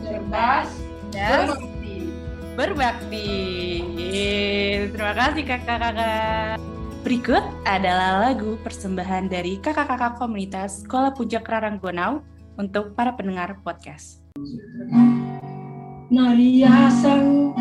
Cerdas. 0.06 0.70
Dan 1.10 1.50
berbakti. 2.58 3.30
Terima 4.90 5.14
kasih 5.14 5.46
kakak-kakak. 5.46 6.58
Berikut 7.06 7.46
adalah 7.64 8.28
lagu 8.28 8.58
persembahan 8.66 9.30
dari 9.30 9.62
kakak-kakak 9.62 10.18
komunitas 10.18 10.82
Sekolah 10.84 11.14
Puncak 11.14 11.46
Raranggonau 11.46 12.26
untuk 12.58 12.98
para 12.98 13.14
pendengar 13.14 13.62
podcast. 13.62 14.20
Maria 16.10 16.90
sang 16.98 17.54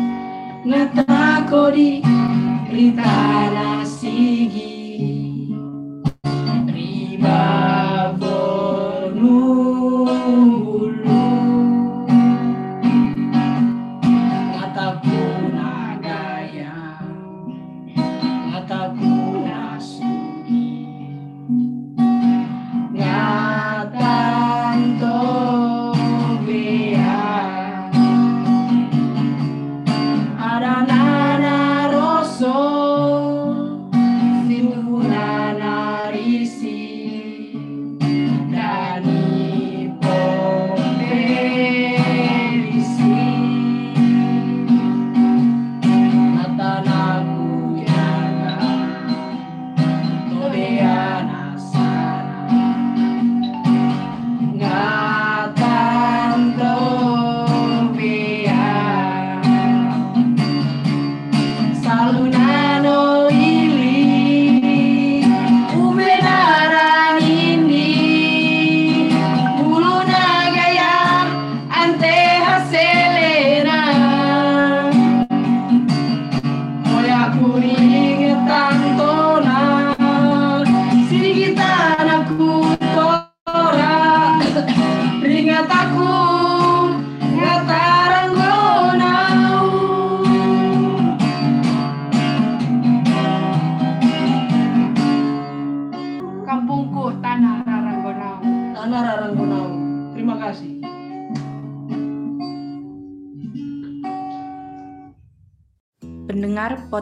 ngatakodi 0.65 2.01
ritana 2.73 3.85
sigi 3.85 5.47
riba 6.67 7.86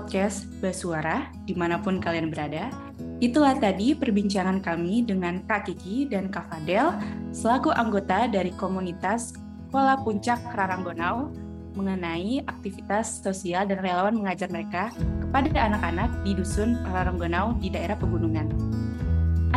podcast 0.05 0.45
Basuara, 0.61 1.33
di 1.49 1.57
mana 1.57 1.81
pun 1.81 1.97
kalian 1.97 2.29
berada, 2.29 2.69
itulah 3.25 3.57
tadi 3.57 3.97
perbincangan 3.97 4.61
kami 4.61 5.01
dengan 5.01 5.41
Kak 5.49 5.65
Kiki 5.65 6.05
dan 6.05 6.29
Kak 6.29 6.45
Fadel 6.45 6.93
selaku 7.33 7.73
anggota 7.73 8.29
dari 8.29 8.53
komunitas 8.53 9.33
Sekolah 9.65 9.97
Puncak 10.05 10.37
Raranggonau 10.53 11.33
mengenai 11.73 12.45
aktivitas 12.45 13.25
sosial 13.25 13.65
dan 13.65 13.81
relawan 13.81 14.13
mengajar 14.13 14.45
mereka 14.53 14.93
kepada 15.25 15.49
anak-anak 15.73 16.13
di 16.21 16.37
Dusun 16.37 16.77
Raranggonau 16.85 17.57
di 17.57 17.73
daerah 17.73 17.97
pegunungan. 17.97 18.45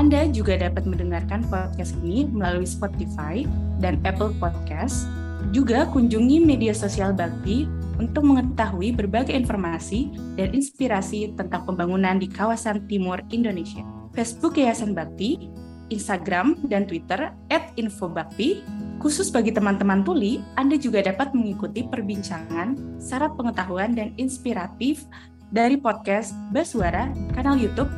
Anda 0.01 0.33
juga 0.33 0.57
dapat 0.57 0.89
mendengarkan 0.89 1.45
podcast 1.53 1.93
ini 2.01 2.25
melalui 2.25 2.65
Spotify 2.65 3.45
dan 3.85 4.01
Apple 4.09 4.33
Podcast. 4.41 5.05
Juga 5.53 5.85
kunjungi 5.93 6.41
media 6.41 6.73
sosial 6.73 7.13
Bakti 7.13 7.69
untuk 7.99 8.25
mengetahui 8.25 8.95
berbagai 8.95 9.35
informasi 9.35 10.15
dan 10.39 10.55
inspirasi 10.55 11.35
tentang 11.35 11.67
pembangunan 11.67 12.17
di 12.17 12.31
kawasan 12.31 12.87
timur 12.87 13.21
Indonesia. 13.35 13.83
Facebook 14.15 14.57
Yayasan 14.57 14.95
Bakti, 14.95 15.51
Instagram 15.91 16.57
dan 16.67 16.87
Twitter 16.87 17.35
@infobakti. 17.77 18.63
Khusus 18.99 19.31
bagi 19.31 19.55
teman-teman 19.55 20.03
tuli, 20.03 20.43
Anda 20.59 20.75
juga 20.75 21.07
dapat 21.07 21.31
mengikuti 21.31 21.87
perbincangan, 21.87 22.99
syarat 22.99 23.39
pengetahuan 23.39 23.95
dan 23.95 24.11
inspiratif 24.19 25.07
dari 25.55 25.79
podcast 25.79 26.35
Baswara 26.51 27.09
kanal 27.33 27.55
YouTube 27.55 27.89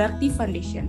Bakti 0.00 0.32
Foundation. 0.32 0.88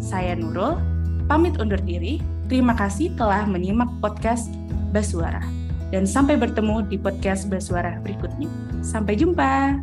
Saya 0.00 0.32
Nurul, 0.38 0.80
pamit 1.28 1.60
undur 1.60 1.78
diri. 1.84 2.22
Terima 2.48 2.72
kasih 2.72 3.12
telah 3.20 3.44
menyimak 3.44 3.92
podcast 4.00 4.48
Baswara. 4.88 5.67
Dan 5.88 6.04
sampai 6.04 6.36
bertemu 6.36 6.84
di 6.84 7.00
podcast 7.00 7.48
Baswara 7.48 7.96
berikutnya. 8.04 8.48
Sampai 8.84 9.16
jumpa. 9.16 9.80